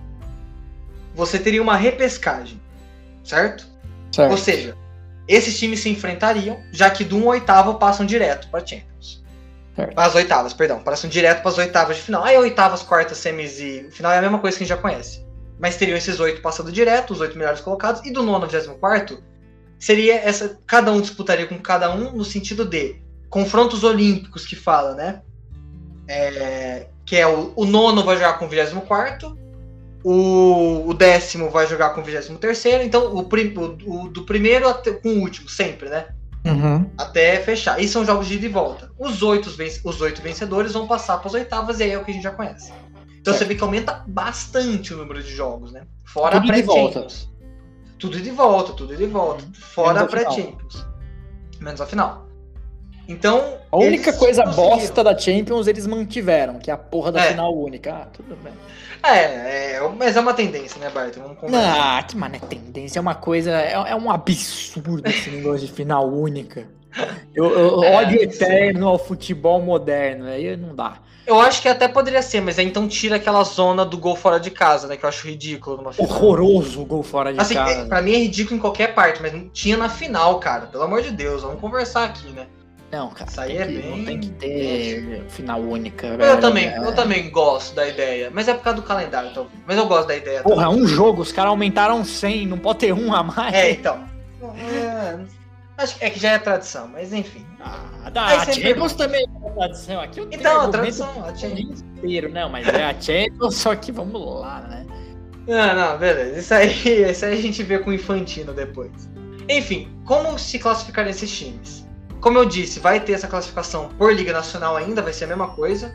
[1.18, 2.60] você teria uma repescagem.
[3.22, 3.66] Certo?
[4.10, 4.30] certo?
[4.30, 4.74] Ou seja,
[5.26, 9.22] esses times se enfrentariam, já que do 1 oitavo passam direto para Champions.
[9.74, 10.80] Para as oitavas, perdão.
[10.80, 12.24] Passam direto para as oitavas de final.
[12.24, 15.28] Aí oitavas, quartas, semis e final é a mesma coisa que a gente já conhece
[15.58, 19.22] mas teriam esses oito passando direto, os oito melhores colocados, e do nono ao 24
[19.78, 20.58] seria essa.
[20.66, 22.96] Cada um disputaria com cada um no sentido de
[23.28, 25.22] confrontos olímpicos que fala, né?
[26.06, 29.36] É, que é o, o, nono vai jogar com o 24,
[30.04, 34.92] o, o décimo vai jogar com o 23, então o, o, o do primeiro até,
[34.92, 36.06] com o último, sempre, né?
[36.44, 36.88] Uhum.
[36.96, 37.80] Até fechar.
[37.80, 38.90] E são jogos de ida e volta.
[38.98, 39.50] Os oito,
[39.84, 42.22] os oito vencedores vão passar para as oitavas, e aí é o que a gente
[42.22, 42.72] já conhece.
[43.20, 45.82] Então você vê que aumenta bastante o número de jogos, né?
[46.04, 47.30] Fora tudo a pré-Champions.
[47.98, 49.44] Tudo de volta, tudo de volta.
[49.52, 50.86] Fora a pré-Champions.
[51.60, 52.26] Menos a final.
[53.08, 53.58] Então.
[53.72, 57.30] A única coisa bosta da Champions eles mantiveram, que é a porra da é.
[57.30, 57.92] final única.
[57.92, 58.52] Ah, tudo bem.
[59.02, 61.14] É, é, mas é uma tendência, né, Bart?
[61.16, 61.98] Vamos conversar.
[61.98, 63.50] Ah, que mano, é tendência, é uma coisa.
[63.52, 66.68] É, é um absurdo esse negócio de final única.
[67.34, 70.98] Eu, eu é, ódio eterno ao futebol moderno, aí não dá.
[71.26, 74.40] Eu acho que até poderia ser, mas aí então tira aquela zona do gol fora
[74.40, 74.96] de casa, né?
[74.96, 76.10] Que eu acho ridículo numa final.
[76.10, 77.82] Horroroso o gol fora de assim, casa.
[77.82, 80.66] É, pra mim é ridículo em qualquer parte, mas tinha na final, cara.
[80.66, 82.46] Pelo amor de Deus, vamos conversar aqui, né?
[82.90, 83.30] Não, cara.
[83.30, 83.96] Isso aí é que, bem.
[83.96, 86.06] Não tem que ter final única.
[86.06, 86.78] Eu velho, também, é...
[86.78, 88.30] eu também gosto da ideia.
[88.32, 89.46] Mas é por causa do calendário, então.
[89.66, 90.42] Mas eu gosto da ideia.
[90.42, 90.82] Porra, também.
[90.82, 93.54] um jogo, os caras aumentaram 100, não pode ter um a mais.
[93.54, 94.04] É, então.
[94.42, 95.18] É,
[95.78, 97.46] Acho que é que já é tradição, mas enfim.
[97.60, 100.00] Ah, da, a Champions também é tradição.
[100.00, 101.82] Aqui eu então, a tradição, a Champions.
[101.96, 104.84] Inteiro, não, mas é a Champions, só que vamos lá, né?
[105.46, 106.36] Não, não, beleza.
[106.36, 106.72] Isso aí,
[107.08, 108.90] isso aí a gente vê com o Infantino depois.
[109.48, 111.87] Enfim, como se classificar esses times?
[112.20, 115.48] Como eu disse, vai ter essa classificação por Liga Nacional ainda, vai ser a mesma
[115.48, 115.94] coisa.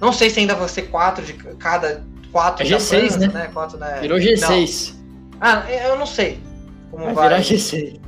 [0.00, 3.26] Não sei se ainda vai ser quatro de cada quatro é G6, França, né?
[3.28, 3.50] né?
[3.52, 3.98] Quatro, né?
[4.00, 4.94] Virou G6.
[4.94, 5.38] Não.
[5.40, 6.40] Ah, eu não sei
[6.90, 7.14] como vai.
[7.14, 8.00] Vai virar G6.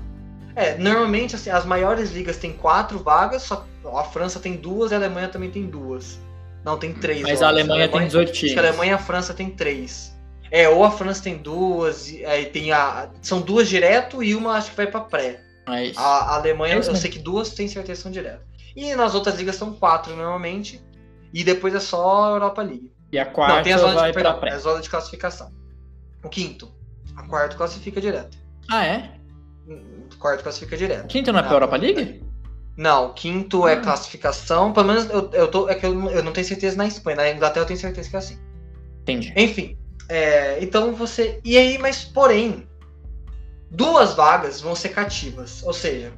[0.56, 4.94] É, normalmente assim, as maiores ligas têm quatro vagas, só a França tem duas e
[4.94, 6.18] a Alemanha também tem duas.
[6.64, 7.22] Não, tem três.
[7.22, 8.52] Mas a Alemanha, a Alemanha, tem 18 times.
[8.52, 10.14] Acho que a Alemanha e a França tem três.
[10.50, 13.08] É, ou a França tem duas, aí tem a.
[13.22, 15.40] São duas direto e uma acho que vai pra pré.
[15.68, 18.44] É a, a, Alemanha, é eu sei que duas tem certeza são direto.
[18.74, 20.80] E nas outras ligas são quatro normalmente.
[21.32, 22.90] E depois é só a Europa League.
[23.12, 24.40] E a quarta Não, tem a zona de, perdão.
[24.42, 25.52] É a zona de classificação.
[26.24, 26.72] O quinto.
[27.16, 28.36] A quarta classifica direto.
[28.70, 29.20] Ah, é?
[30.20, 31.08] quarto classifica direto.
[31.08, 32.22] Quinto não é pra Europa League?
[32.76, 33.80] Não, quinto é ah.
[33.80, 34.72] classificação.
[34.72, 35.68] Pelo menos eu, eu tô.
[35.68, 37.16] É que eu, eu não tenho certeza na Espanha.
[37.16, 38.38] Na Inglaterra eu tenho certeza que é assim.
[39.02, 39.32] Entendi.
[39.36, 39.76] Enfim.
[40.08, 41.40] É, então você.
[41.44, 42.66] E aí, mas porém,
[43.70, 45.62] duas vagas vão ser cativas.
[45.62, 46.12] Ou seja,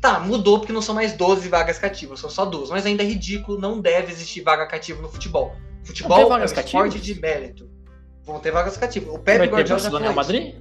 [0.00, 2.70] tá, mudou porque não são mais 12 vagas cativas, são só duas.
[2.70, 5.54] Mas ainda é ridículo, não deve existir vaga cativa no futebol.
[5.84, 7.70] Futebol é um esporte de mérito.
[8.24, 9.14] Vão ter vagas cativas.
[9.14, 10.56] O Pepe Guardiola já falou Madrid?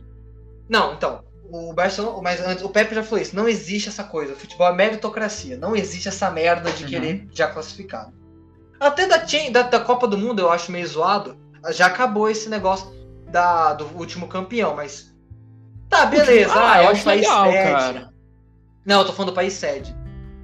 [0.70, 4.34] Não, então o Barcelona, mas antes, o Pepe já falou isso, não existe essa coisa,
[4.34, 6.90] o futebol é meritocracia, não existe essa merda de uhum.
[6.90, 8.14] querer já classificado.
[8.80, 9.18] Até da,
[9.52, 11.38] da, da, Copa do Mundo eu acho meio zoado,
[11.72, 12.92] já acabou esse negócio
[13.30, 15.15] da, do último campeão, mas
[15.96, 17.72] tá, beleza, ah, ah, eu acho legal, sede.
[17.72, 18.10] cara.
[18.86, 19.96] Não, eu tô falando do país sede.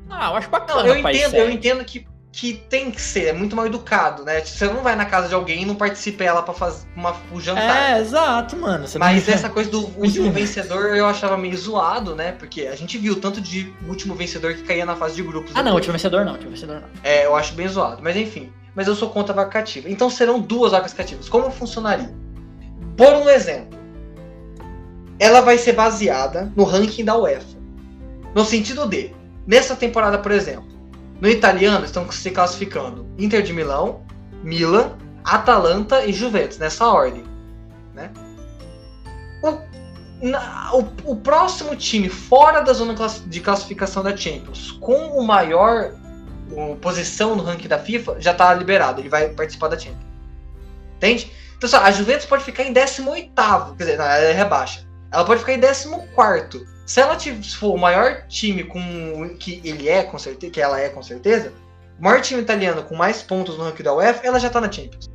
[0.10, 3.34] Ah, eu acho bacana não, eu entendo, eu entendo que que tem que ser, é
[3.34, 4.40] muito mal educado, né?
[4.40, 7.42] Você não vai na casa de alguém e não participa ela pra fazer uma, um
[7.42, 7.92] jantar.
[7.92, 8.88] É, exato, mano.
[8.88, 9.34] Você Mas não...
[9.34, 12.32] essa coisa do último vencedor eu achava meio zoado, né?
[12.32, 15.52] Porque a gente viu tanto de último vencedor que caía na fase de grupos.
[15.54, 16.88] Ah, não, último vencedor não, último vencedor não.
[17.04, 18.02] É, eu acho bem zoado.
[18.02, 18.52] Mas enfim.
[18.74, 19.90] Mas eu sou contra a vaca cativa.
[19.90, 21.28] Então serão duas vacas cativas.
[21.28, 22.14] Como funcionaria?
[22.96, 23.81] Por um exemplo.
[25.22, 27.56] Ela vai ser baseada no ranking da UEFA.
[28.34, 29.14] No sentido de,
[29.46, 30.66] nessa temporada, por exemplo,
[31.22, 34.02] no italiano estão se classificando Inter de Milão,
[34.44, 37.24] Milan, Atalanta e Juventus, nessa ordem.
[37.94, 38.10] Né?
[39.44, 42.96] O, na, o, o, próximo time fora da zona
[43.28, 45.94] de classificação da Champions, com o maior
[46.52, 50.02] o, posição no ranking da FIFA, já está liberado, ele vai participar da Champions.
[50.98, 51.32] Entende?
[51.56, 53.34] Então, só, a Juventus pode ficar em 18,
[53.78, 54.90] quer dizer, não, ela é rebaixa.
[55.12, 56.66] Ela pode ficar em 14.
[56.86, 57.18] Se ela
[57.58, 61.54] for o maior time com que ele é, com certeza, que ela é com certeza,
[62.00, 64.72] o maior time italiano com mais pontos no ranking da UEFA, ela já tá na
[64.72, 65.10] Champions.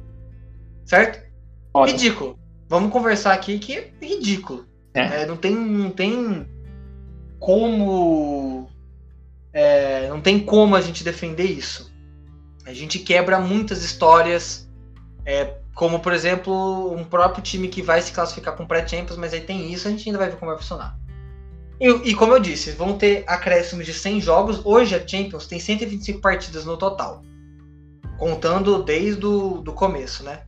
[0.84, 1.26] Certo?
[1.74, 1.98] Ótimo.
[1.98, 2.38] Ridículo.
[2.68, 4.66] Vamos conversar aqui que é ridículo.
[4.94, 5.22] É.
[5.22, 6.48] É, não tem, não tem
[7.38, 8.68] como,
[9.52, 11.92] é, não tem como a gente defender isso.
[12.64, 14.68] A gente quebra muitas histórias,
[15.24, 19.42] é, como por exemplo um próprio time que vai se classificar com pré-champions, mas aí
[19.42, 20.98] tem isso, a gente ainda vai ver como vai funcionar.
[21.78, 24.64] E, e, como eu disse, vão ter acréscimos de 100 jogos.
[24.64, 27.22] Hoje a Champions tem 125 partidas no total,
[28.16, 30.44] contando desde o do começo, né?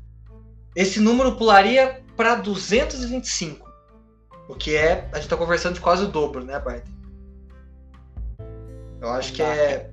[0.74, 3.70] Esse número pularia para 225,
[4.48, 6.84] o que é, a gente está conversando de quase o dobro, né, Bart?
[8.98, 9.90] Eu acho que é,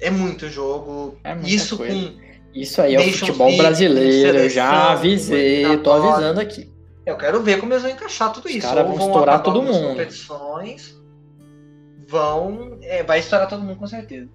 [0.00, 1.18] é muito jogo.
[1.22, 1.94] É Isso coisa.
[1.94, 2.31] com.
[2.54, 6.70] Isso aí é o futebol brasileiro, eu já avisei, tô avisando aqui.
[7.04, 8.66] Eu quero ver como eles vão encaixar tudo Os isso.
[8.66, 9.88] Os caras vão estourar todo mundo.
[9.88, 10.96] competições,
[12.06, 12.78] vão.
[12.82, 14.28] É, vai estourar todo mundo com certeza.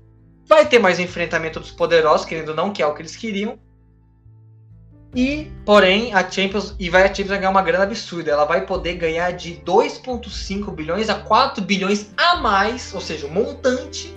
[0.46, 3.58] Vai ter mais enfrentamento dos poderosos, querendo ou não, que é o que eles queriam.
[5.16, 6.76] E, porém, a Champions.
[6.78, 8.32] E vai a Champions ganhar uma grana absurda.
[8.32, 13.32] Ela vai poder ganhar de 2,5 bilhões a 4 bilhões a mais, ou seja, um
[13.32, 14.14] montante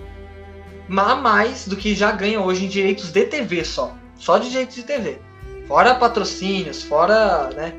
[0.99, 3.95] a mais do que já ganha hoje em direitos de TV só.
[4.15, 5.19] Só de direitos de TV.
[5.67, 7.73] Fora patrocínios, fora, né?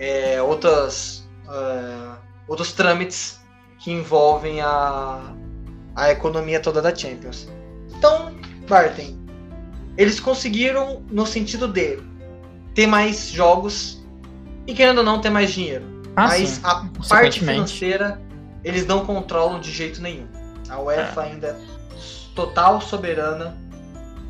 [0.00, 2.16] é, outras, uh,
[2.48, 3.38] outros trâmites
[3.78, 5.20] que envolvem a,
[5.94, 7.46] a economia toda da Champions.
[7.96, 8.34] Então,
[8.66, 9.18] Barton,
[9.96, 11.98] eles conseguiram no sentido de
[12.74, 14.02] ter mais jogos
[14.66, 15.84] e querendo ou não ter mais dinheiro.
[16.16, 16.60] Ah, Mas sim.
[16.64, 18.20] a parte financeira
[18.64, 20.26] eles não controlam de jeito nenhum.
[20.68, 21.30] A UEFA é.
[21.30, 21.60] ainda
[22.40, 23.54] total soberana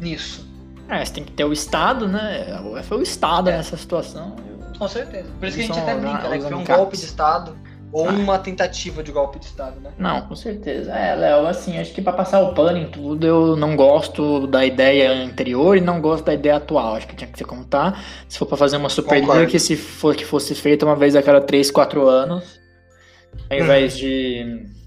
[0.00, 0.48] nisso.
[0.88, 2.52] É, você tem que ter o Estado, né?
[2.58, 3.56] A UEFA é o Estado é.
[3.56, 4.34] nessa situação.
[4.76, 5.28] Com certeza.
[5.38, 6.38] Por isso que a gente até brinca, né?
[6.38, 7.56] Que foi um golpe de Estado
[7.92, 8.12] ou ah.
[8.12, 9.90] uma tentativa de golpe de Estado, né?
[9.96, 10.92] Não, com certeza.
[10.92, 14.64] É, Léo, assim, acho que para passar o pano em tudo, eu não gosto da
[14.64, 16.96] ideia anterior e não gosto da ideia atual.
[16.96, 18.00] Acho que tinha que ser como tá.
[18.28, 21.22] Se for para fazer uma Superliga que se for que fosse feita uma vez a
[21.22, 22.60] cada 3, 4 anos,
[23.48, 23.98] ao invés hum.
[23.98, 24.79] de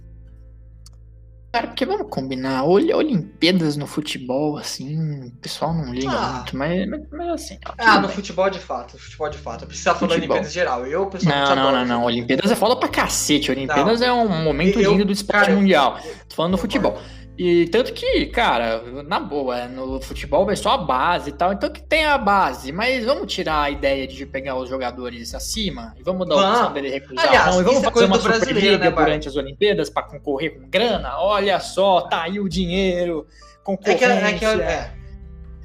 [1.53, 6.33] Cara, porque vamos combinar, Olimpíadas no futebol, assim, o pessoal não liga ah.
[6.37, 7.59] muito, mas, mas, mas assim.
[7.77, 8.15] Ah, no bem.
[8.15, 9.63] futebol de fato, futebol de fato.
[9.63, 10.83] Eu precisava falar da Olimpíadas geral.
[10.87, 12.05] Eu, pessoalmente, Não, não, não, não.
[12.05, 13.51] Olimpíadas é foda pra cacete.
[13.51, 14.07] Olimpíadas não.
[14.07, 15.99] é um momento eu, lindo do esporte cara, mundial.
[16.27, 16.99] Tô falando do futebol.
[17.35, 21.67] E tanto que, cara, na boa, no futebol é só a base e tal, então
[21.67, 26.03] que tem a base, mas vamos tirar a ideia de pegar os jogadores acima e
[26.03, 28.91] vamos dar a opção dele recusar Aliás, não, e vamos é fazer uma Superliga né,
[28.91, 31.17] durante as Olimpíadas para concorrer com grana.
[31.17, 33.25] Olha só, tá aí o dinheiro,
[33.63, 34.05] concorrência.
[34.05, 34.93] É que, é que é.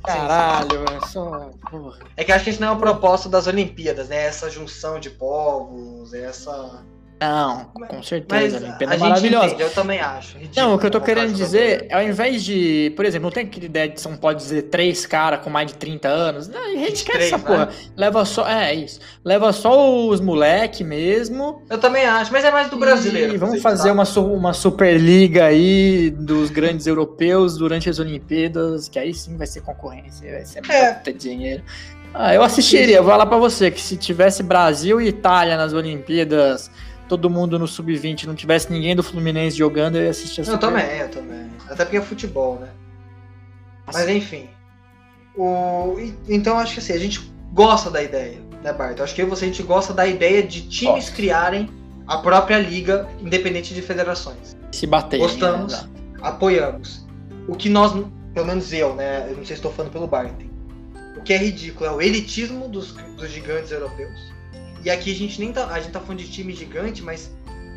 [0.02, 1.50] Caralho, é só.
[1.70, 1.98] Porra.
[2.16, 4.24] É que acho que isso não é o propósito das Olimpíadas, né?
[4.24, 6.82] Essa junção de povos, essa
[7.20, 8.28] não, com certeza.
[8.30, 9.46] Mas a Olimpíada é maravilhosa.
[9.46, 10.38] Entende, eu também acho.
[10.38, 13.32] Ridículo, não, o que eu tô querendo dizer é ao invés de, por exemplo, não
[13.32, 16.48] tem aquela ideia de São pode dizer três caras com mais de 30 anos.
[16.48, 17.44] Não, a gente quer essa né?
[17.44, 17.68] porra.
[17.96, 18.48] Leva só.
[18.48, 19.00] É, isso.
[19.24, 21.62] Leva só os moleque mesmo.
[21.68, 23.34] Eu também acho, mas é mais do brasileiro.
[23.34, 29.12] E vamos fazer uma, uma Superliga aí dos grandes europeus durante as Olimpíadas, que aí
[29.12, 30.92] sim vai ser concorrência, vai ser é.
[30.92, 31.62] muito dinheiro.
[32.14, 36.70] Ah, eu assistiria, vou falar pra você que se tivesse Brasil e Itália nas Olimpíadas
[37.08, 40.58] todo mundo no sub-20 não tivesse ninguém do Fluminense jogando, eu ia assistir essa Eu
[40.58, 41.50] também, eu também.
[41.68, 42.68] Até porque é futebol, né?
[43.86, 44.48] Mas enfim.
[45.36, 45.96] O...
[46.28, 49.00] Então acho que assim, a gente gosta da ideia, né, Bart?
[49.00, 51.12] Acho que eu e você a gente gosta da ideia de times Nossa.
[51.12, 51.70] criarem
[52.06, 54.56] a própria liga, independente de federações.
[54.72, 55.18] Se bater.
[55.18, 55.88] Gostamos, né?
[56.22, 57.06] apoiamos.
[57.46, 57.92] O que nós,
[58.34, 59.26] pelo menos eu, né?
[59.30, 60.32] Eu não sei se estou falando pelo Bart.
[61.16, 64.37] O que é ridículo é o elitismo dos, dos gigantes europeus
[64.84, 65.66] e aqui a gente nem tá.
[65.66, 67.30] A gente tá falando de time gigante, mas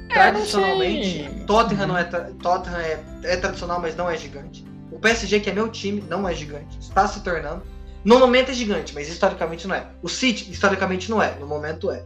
[0.10, 4.66] é, tradicionalmente Tottenham não é Tottenham é, é, tradicional, mas não é gigante.
[4.92, 6.78] O PSG, que é meu time, não é gigante.
[6.80, 7.64] Está se tornando.
[8.04, 9.88] No momento é gigante, mas historicamente não é.
[10.02, 11.36] O City, historicamente não é.
[11.40, 12.04] No momento é.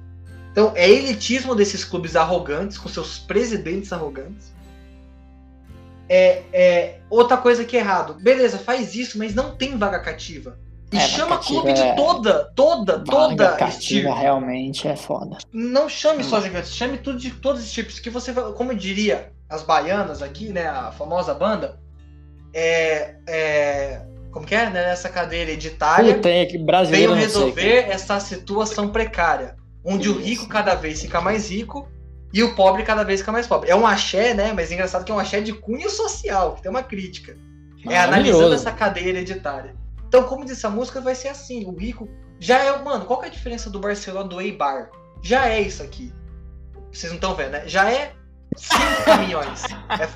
[0.52, 4.54] Então, é elitismo desses clubes arrogantes, com seus presidentes arrogantes.
[6.08, 8.14] É, é outra coisa que é errado.
[8.14, 10.58] Beleza, faz isso, mas não tem vaga cativa.
[10.92, 13.70] E É, chama clube de toda, toda, toda cativa
[14.10, 14.10] estirpe.
[14.20, 15.38] realmente é foda.
[15.52, 16.30] Não chame Hum.
[16.30, 18.00] só gigantes, chame tudo de todos os tipos.
[18.00, 20.68] Que você, como diria as baianas aqui, né?
[20.68, 21.80] A famosa banda.
[22.54, 23.16] É.
[23.28, 24.66] é como que é?
[24.70, 26.16] Né, Nessa cadeira hereditária.
[26.16, 29.56] Puta, é que Veio brasileiro sei, resolver essa situação precária.
[29.84, 30.22] Onde o Isso.
[30.22, 31.88] rico cada vez fica mais rico
[32.34, 33.70] e o pobre cada vez fica mais pobre.
[33.70, 34.52] É um axé, né?
[34.54, 37.38] Mas é engraçado que é um axé de cunho social, que tem uma crítica.
[37.88, 39.76] É analisando essa cadeia hereditária.
[40.16, 41.66] Então, como disse a música, vai ser assim.
[41.66, 42.08] O rico
[42.40, 42.82] já é.
[42.82, 44.90] Mano, qual que é a diferença do Barcelona do Eibar?
[45.22, 46.14] Já é isso aqui.
[46.90, 47.68] Vocês não estão vendo, né?
[47.68, 48.14] Já é
[48.56, 49.64] cinco caminhões.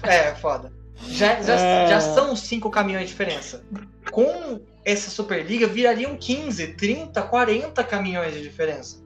[0.04, 0.72] É, é foda.
[1.06, 1.88] Já, já, É.
[1.88, 3.66] já são cinco caminhões de diferença.
[4.10, 9.04] Com essa Superliga, virariam 15, 30, 40 caminhões de diferença.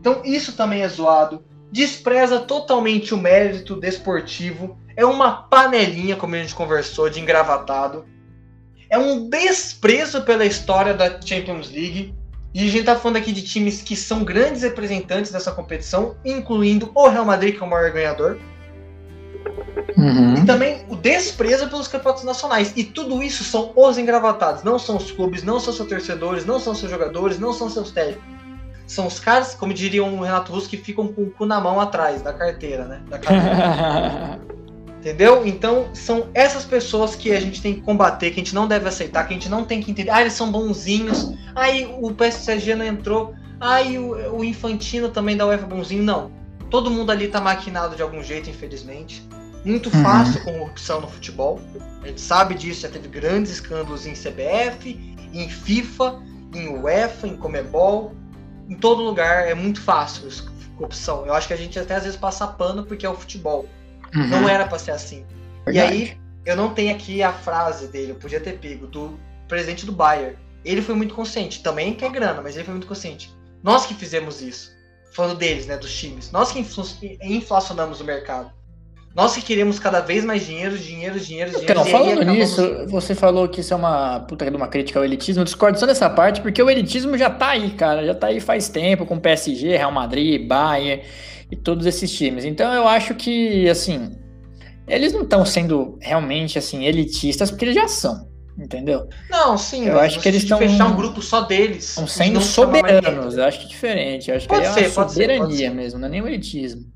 [0.00, 1.44] Então, isso também é zoado.
[1.70, 4.76] Despreza totalmente o mérito desportivo.
[4.96, 8.04] É uma panelinha, como a gente conversou, de engravatado.
[8.92, 12.14] É um desprezo pela história da Champions League.
[12.52, 16.92] E a gente tá falando aqui de times que são grandes representantes dessa competição, incluindo
[16.94, 18.38] o Real Madrid, que é o maior ganhador.
[19.96, 20.34] Uhum.
[20.34, 22.74] E também o desprezo pelos campeonatos nacionais.
[22.76, 24.62] E tudo isso são os engravatados.
[24.62, 27.90] Não são os clubes, não são seus torcedores, não são seus jogadores, não são seus
[27.92, 28.22] técnicos.
[28.86, 31.80] São os caras, como diria o Renato Russo, que ficam com o cu na mão
[31.80, 33.00] atrás da carteira, né?
[33.08, 34.38] Da carteira.
[35.02, 35.44] Entendeu?
[35.44, 38.88] Então, são essas pessoas que a gente tem que combater, que a gente não deve
[38.88, 40.10] aceitar, que a gente não tem que entender.
[40.12, 41.32] Ah, eles são bonzinhos.
[41.56, 43.34] Aí o PSG não entrou.
[43.60, 46.04] Aí o, o Infantino também da UEFA é bonzinho.
[46.04, 46.30] Não.
[46.70, 49.26] Todo mundo ali tá maquinado de algum jeito, infelizmente.
[49.64, 50.02] Muito Uhum.
[50.04, 51.60] fácil corrupção no futebol.
[52.04, 56.22] A gente sabe disso, já teve grandes escândalos em CBF, em FIFA,
[56.54, 58.14] em UEFA, em Comebol.
[58.68, 61.26] Em todo lugar é muito fácil isso, corrupção.
[61.26, 63.66] Eu acho que a gente até às vezes passa pano porque é o futebol.
[64.14, 65.24] Não era pra ser assim.
[65.70, 69.86] E aí, eu não tenho aqui a frase dele, eu podia ter pego, do presidente
[69.86, 70.36] do Bayern.
[70.64, 73.32] Ele foi muito consciente, também quer grana, mas ele foi muito consciente.
[73.62, 74.70] Nós que fizemos isso.
[75.14, 76.30] Falando deles, né, dos times.
[76.32, 76.64] Nós que
[77.22, 78.50] inflacionamos o mercado.
[79.14, 81.70] Nós que queremos cada vez mais dinheiro, dinheiro, dinheiro, dinheiro.
[81.70, 84.68] Então, e aí falando acabamos- nisso, você falou que isso é uma puta de uma
[84.68, 85.42] crítica ao elitismo.
[85.42, 88.06] Eu discordo só dessa parte, porque o elitismo já tá aí, cara.
[88.06, 91.02] Já tá aí faz tempo, com PSG, Real Madrid, Bayern
[91.52, 92.44] e todos esses times.
[92.46, 94.16] Então eu acho que, assim,
[94.88, 98.26] eles não estão sendo realmente, assim, elitistas, porque eles já são,
[98.58, 99.06] entendeu?
[99.30, 101.90] Não, sim, Eu acho que eles sentido de tão- fechar um grupo só deles.
[101.90, 103.36] Estão sendo soberanos.
[103.36, 104.30] Eu acho que é diferente.
[104.30, 105.74] Eu acho que Pode é ser, uma pode ser, pode soberania ser.
[105.74, 106.90] mesmo, não é nem o elitismo.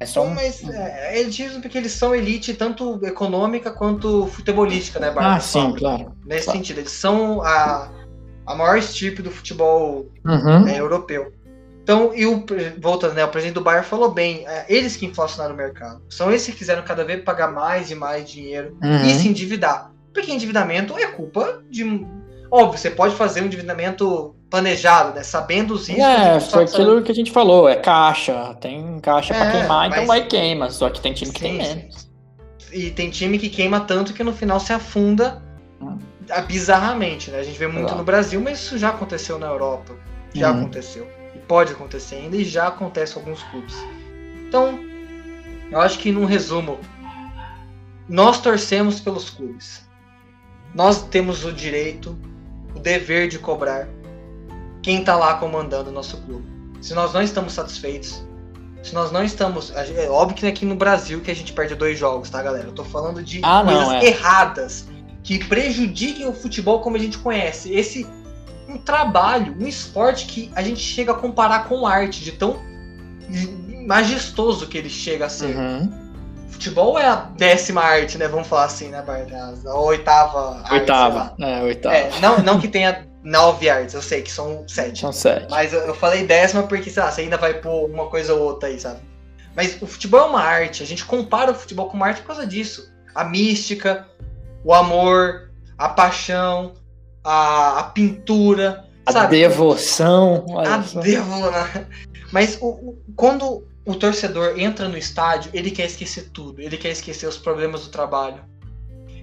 [0.00, 0.30] É só um...
[0.34, 5.40] mas é, eles dizem porque eles são elite tanto econômica quanto futebolística, né, Ah, Bárbara?
[5.40, 6.12] sim, claro.
[6.26, 6.58] Nesse Claro.
[6.58, 7.88] sentido, eles são a,
[8.46, 10.66] a maior estirpe do futebol Uhum.
[10.66, 11.30] é, europeu.
[11.82, 12.44] Então, e o,
[12.80, 16.00] voltando, né, o presidente do Bayern falou bem, é, eles que inflacionaram o mercado.
[16.08, 19.04] São eles que quiseram cada vez pagar mais e mais dinheiro Uhum.
[19.04, 19.90] e se endividar.
[20.14, 22.06] Porque endividamento é culpa de.
[22.50, 25.22] Óbvio, você pode fazer um endividamento planejado, né?
[25.22, 26.04] Sabendo os riscos.
[26.04, 29.86] É, foi sabe- aquilo que a gente falou, é caixa, tem caixa pra É, queimar,
[29.86, 31.74] então mas- vai e queima, só que tem time que tem Sim, sim.
[31.76, 32.10] menos.
[32.70, 35.42] E tem time que queima tanto que no final se afunda
[35.80, 35.98] Hum.
[36.46, 37.38] bizarramente, né?
[37.38, 37.98] A gente vê muito Exato.
[37.98, 39.94] no Brasil, mas isso já aconteceu na Europa.
[40.34, 40.60] Já Uhum.
[40.60, 41.06] aconteceu.
[41.48, 43.74] Pode acontecer ainda, e já acontece com alguns clubes.
[44.48, 44.78] Então,
[45.70, 46.78] eu acho que num resumo,
[48.08, 49.86] nós torcemos pelos clubes.
[50.74, 52.18] Nós temos o direito,
[52.74, 53.88] o dever de cobrar
[54.82, 56.46] quem tá lá comandando o nosso clube.
[56.80, 58.24] Se nós não estamos satisfeitos,
[58.82, 59.70] se nós não estamos.
[59.70, 62.66] É óbvio que aqui no Brasil que a gente perde dois jogos, tá, galera?
[62.66, 64.06] Eu tô falando de Ah, não, coisas é.
[64.06, 64.86] erradas
[65.22, 67.72] que prejudiquem o futebol como a gente conhece.
[67.72, 68.06] Esse
[68.68, 72.60] um trabalho, um esporte que a gente chega a comparar com arte, de tão
[73.86, 75.56] majestoso que ele chega a ser.
[75.56, 76.02] Uhum.
[76.50, 78.28] Futebol é a décima arte, né?
[78.28, 79.28] Vamos falar assim, né, Bart?
[79.32, 81.48] A, oitava arte, Oitava, lá.
[81.48, 81.96] é, oitava.
[81.96, 85.00] É, não, não que tenha nove artes, eu sei que são sete.
[85.00, 85.46] São sete.
[85.50, 88.42] Mas eu, eu falei décima porque, sei lá, você ainda vai pôr uma coisa ou
[88.42, 89.00] outra aí, sabe?
[89.56, 92.28] Mas o futebol é uma arte, a gente compara o futebol com uma arte por
[92.28, 92.92] causa disso.
[93.14, 94.06] A mística,
[94.64, 96.74] o amor, a paixão,
[97.24, 99.38] a, a pintura, A sabe?
[99.38, 100.44] devoção.
[100.58, 101.88] A devona.
[102.32, 106.60] Mas o, o- quando o torcedor entra no estádio, ele quer esquecer tudo.
[106.60, 108.42] Ele quer esquecer os problemas do trabalho.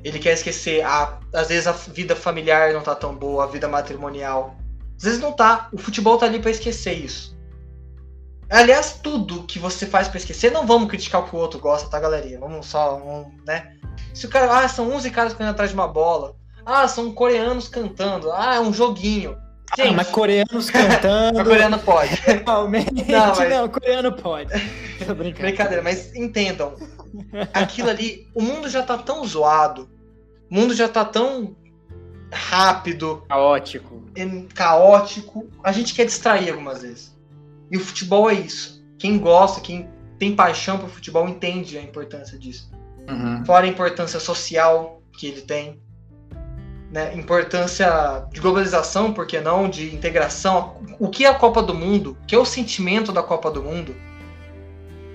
[0.03, 3.67] Ele quer esquecer, a, às vezes, a vida familiar não tá tão boa, a vida
[3.67, 4.55] matrimonial.
[4.97, 5.67] Às vezes não tá.
[5.73, 7.37] O futebol tá ali pra esquecer isso.
[8.49, 11.87] Aliás, tudo que você faz pra esquecer, não vamos criticar o que o outro gosta,
[11.89, 12.39] tá, galerinha?
[12.39, 13.75] Vamos só, vamos, né?
[14.13, 16.35] Se o cara, ah, são 11 caras correndo atrás de uma bola.
[16.71, 18.31] Ah, são coreanos cantando.
[18.31, 19.35] Ah, é um joguinho.
[19.75, 21.41] Gente, ah, mas coreanos cantando.
[21.43, 22.13] coreano pode.
[22.15, 23.49] Realmente, não, mas...
[23.49, 24.51] não, coreano pode.
[25.03, 25.47] Tô brincando.
[25.47, 26.75] Brincadeira, mas entendam.
[27.55, 29.89] Aquilo ali, o mundo já tá tão zoado.
[30.49, 31.55] O mundo já tá tão
[32.31, 33.23] rápido.
[33.27, 34.03] Caótico.
[34.53, 35.49] Caótico.
[35.63, 37.17] A gente quer distrair algumas vezes.
[37.71, 38.85] E o futebol é isso.
[38.99, 39.89] Quem gosta, quem
[40.19, 42.69] tem paixão por futebol entende a importância disso.
[43.09, 43.43] Uhum.
[43.43, 45.81] Fora a importância social que ele tem.
[46.91, 47.13] Né?
[47.15, 49.69] Importância de globalização, por que não?
[49.69, 50.77] De integração.
[50.99, 52.17] O que é a Copa do Mundo?
[52.23, 53.95] O que é o sentimento da Copa do Mundo?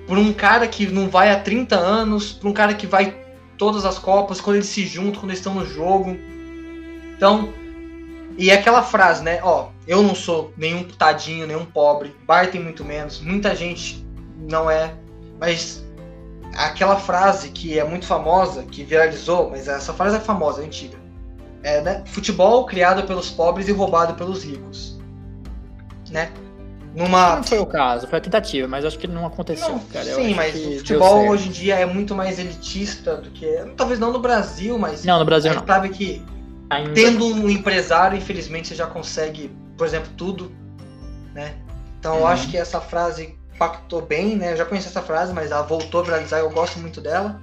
[0.07, 3.16] Por um cara que não vai há 30 anos, por um cara que vai
[3.59, 6.16] todas as Copas, quando eles se juntam, quando eles estão no jogo.
[7.16, 7.53] Então,
[8.37, 9.41] e é aquela frase, né?
[9.43, 12.14] Ó, eu não sou nenhum tadinho, nenhum pobre.
[12.27, 13.20] Bar tem muito menos.
[13.20, 14.05] Muita gente
[14.39, 14.95] não é.
[15.41, 15.85] Mas
[16.57, 21.03] aquela frase que é muito famosa, que viralizou, mas essa frase é famosa, é antiga.
[21.64, 22.02] É, né?
[22.06, 24.96] Futebol criado pelos pobres e roubado pelos ricos.
[26.10, 26.30] Né?
[26.94, 27.36] Numa...
[27.36, 30.04] Não foi o caso, foi a tentativa, mas acho que não aconteceu, não, cara.
[30.04, 33.48] sim, mas o futebol hoje em dia é muito mais elitista do que.
[33.76, 35.04] Talvez não no Brasil, mas.
[35.04, 35.74] Não, no Brasil a gente não.
[35.74, 36.24] sabe que
[36.70, 36.94] Ainda.
[36.94, 40.52] Tendo um empresário, infelizmente, você já consegue, por exemplo, tudo,
[41.34, 41.54] né?
[41.98, 42.20] Então, uhum.
[42.20, 44.52] eu acho que essa frase impactou bem, né?
[44.52, 47.40] Eu já conheci essa frase, mas ela voltou a viralizar, eu gosto muito dela.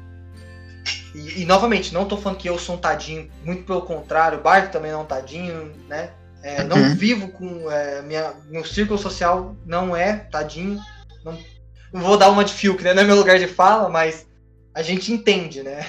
[1.13, 4.41] E, e, novamente, não tô falando que eu sou um tadinho, muito pelo contrário, o
[4.41, 6.11] Bart também não é um tadinho, né?
[6.43, 6.95] É, não uhum.
[6.95, 7.69] vivo com.
[7.69, 10.79] É, minha, meu círculo social não é tadinho.
[11.23, 11.37] Não,
[11.93, 12.93] não vou dar uma de Fiuk, né?
[12.93, 14.25] Não é meu lugar de fala, mas
[14.73, 15.85] a gente entende, né?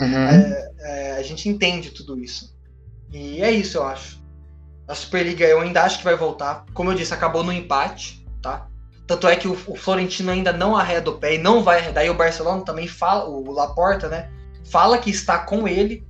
[0.00, 0.28] Uhum.
[0.28, 2.54] É, é, a gente entende tudo isso.
[3.10, 4.22] E é isso, eu acho.
[4.86, 6.66] A Superliga eu ainda acho que vai voltar.
[6.74, 8.68] Como eu disse, acabou no empate, tá?
[9.06, 12.04] Tanto é que o, o Florentino ainda não arreda o pé e não vai arredar.
[12.04, 14.28] E o Barcelona também fala, o Laporta, né?
[14.70, 16.04] Fala que está com ele.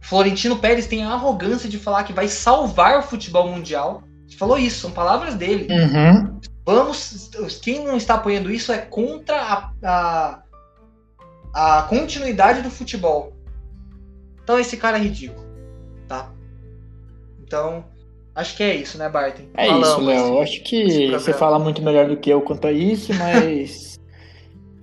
[0.00, 4.02] Florentino Pérez tem a arrogância de falar que vai salvar o futebol mundial.
[4.38, 5.66] Falou isso, são palavras dele.
[5.70, 6.40] Uhum.
[6.64, 7.30] Vamos.
[7.62, 10.42] Quem não está apoiando isso é contra a, a,
[11.54, 13.32] a continuidade do futebol.
[14.42, 15.48] Então esse cara é ridículo
[16.08, 16.32] tá?
[17.44, 17.84] Então,
[18.34, 19.44] acho que é isso, né, Barton?
[19.54, 20.42] É Falamos, isso, Léo.
[20.42, 23.97] Acho que você fala muito melhor do que eu quanto a isso, mas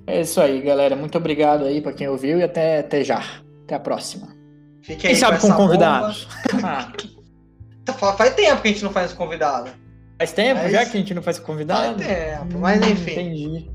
[0.08, 0.96] é isso aí, galera.
[0.96, 3.24] Muito obrigado aí para quem ouviu e até, até já.
[3.64, 4.28] Até a próxima.
[4.82, 6.28] Fique aí quem sabe com, convidados.
[6.64, 6.92] Ah.
[8.18, 9.70] Faz tempo que a gente não faz convidado.
[10.18, 10.72] Faz tempo mas...
[10.72, 12.02] já que a gente não faz convidado?
[12.02, 13.12] Faz tempo, mas hum, enfim.
[13.12, 13.72] Entendi.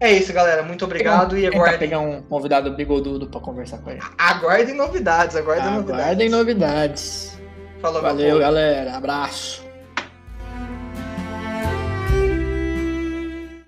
[0.00, 0.62] É isso, galera.
[0.62, 1.38] Muito obrigado.
[1.38, 4.00] e agora pegar um convidado bigodudo para conversar com ele.
[4.18, 6.02] Aguardem novidades, aguardem, aguardem novidades.
[6.02, 7.40] Aguardem novidades.
[7.80, 8.96] Falou, Valeu, galera.
[8.96, 9.69] Abraço.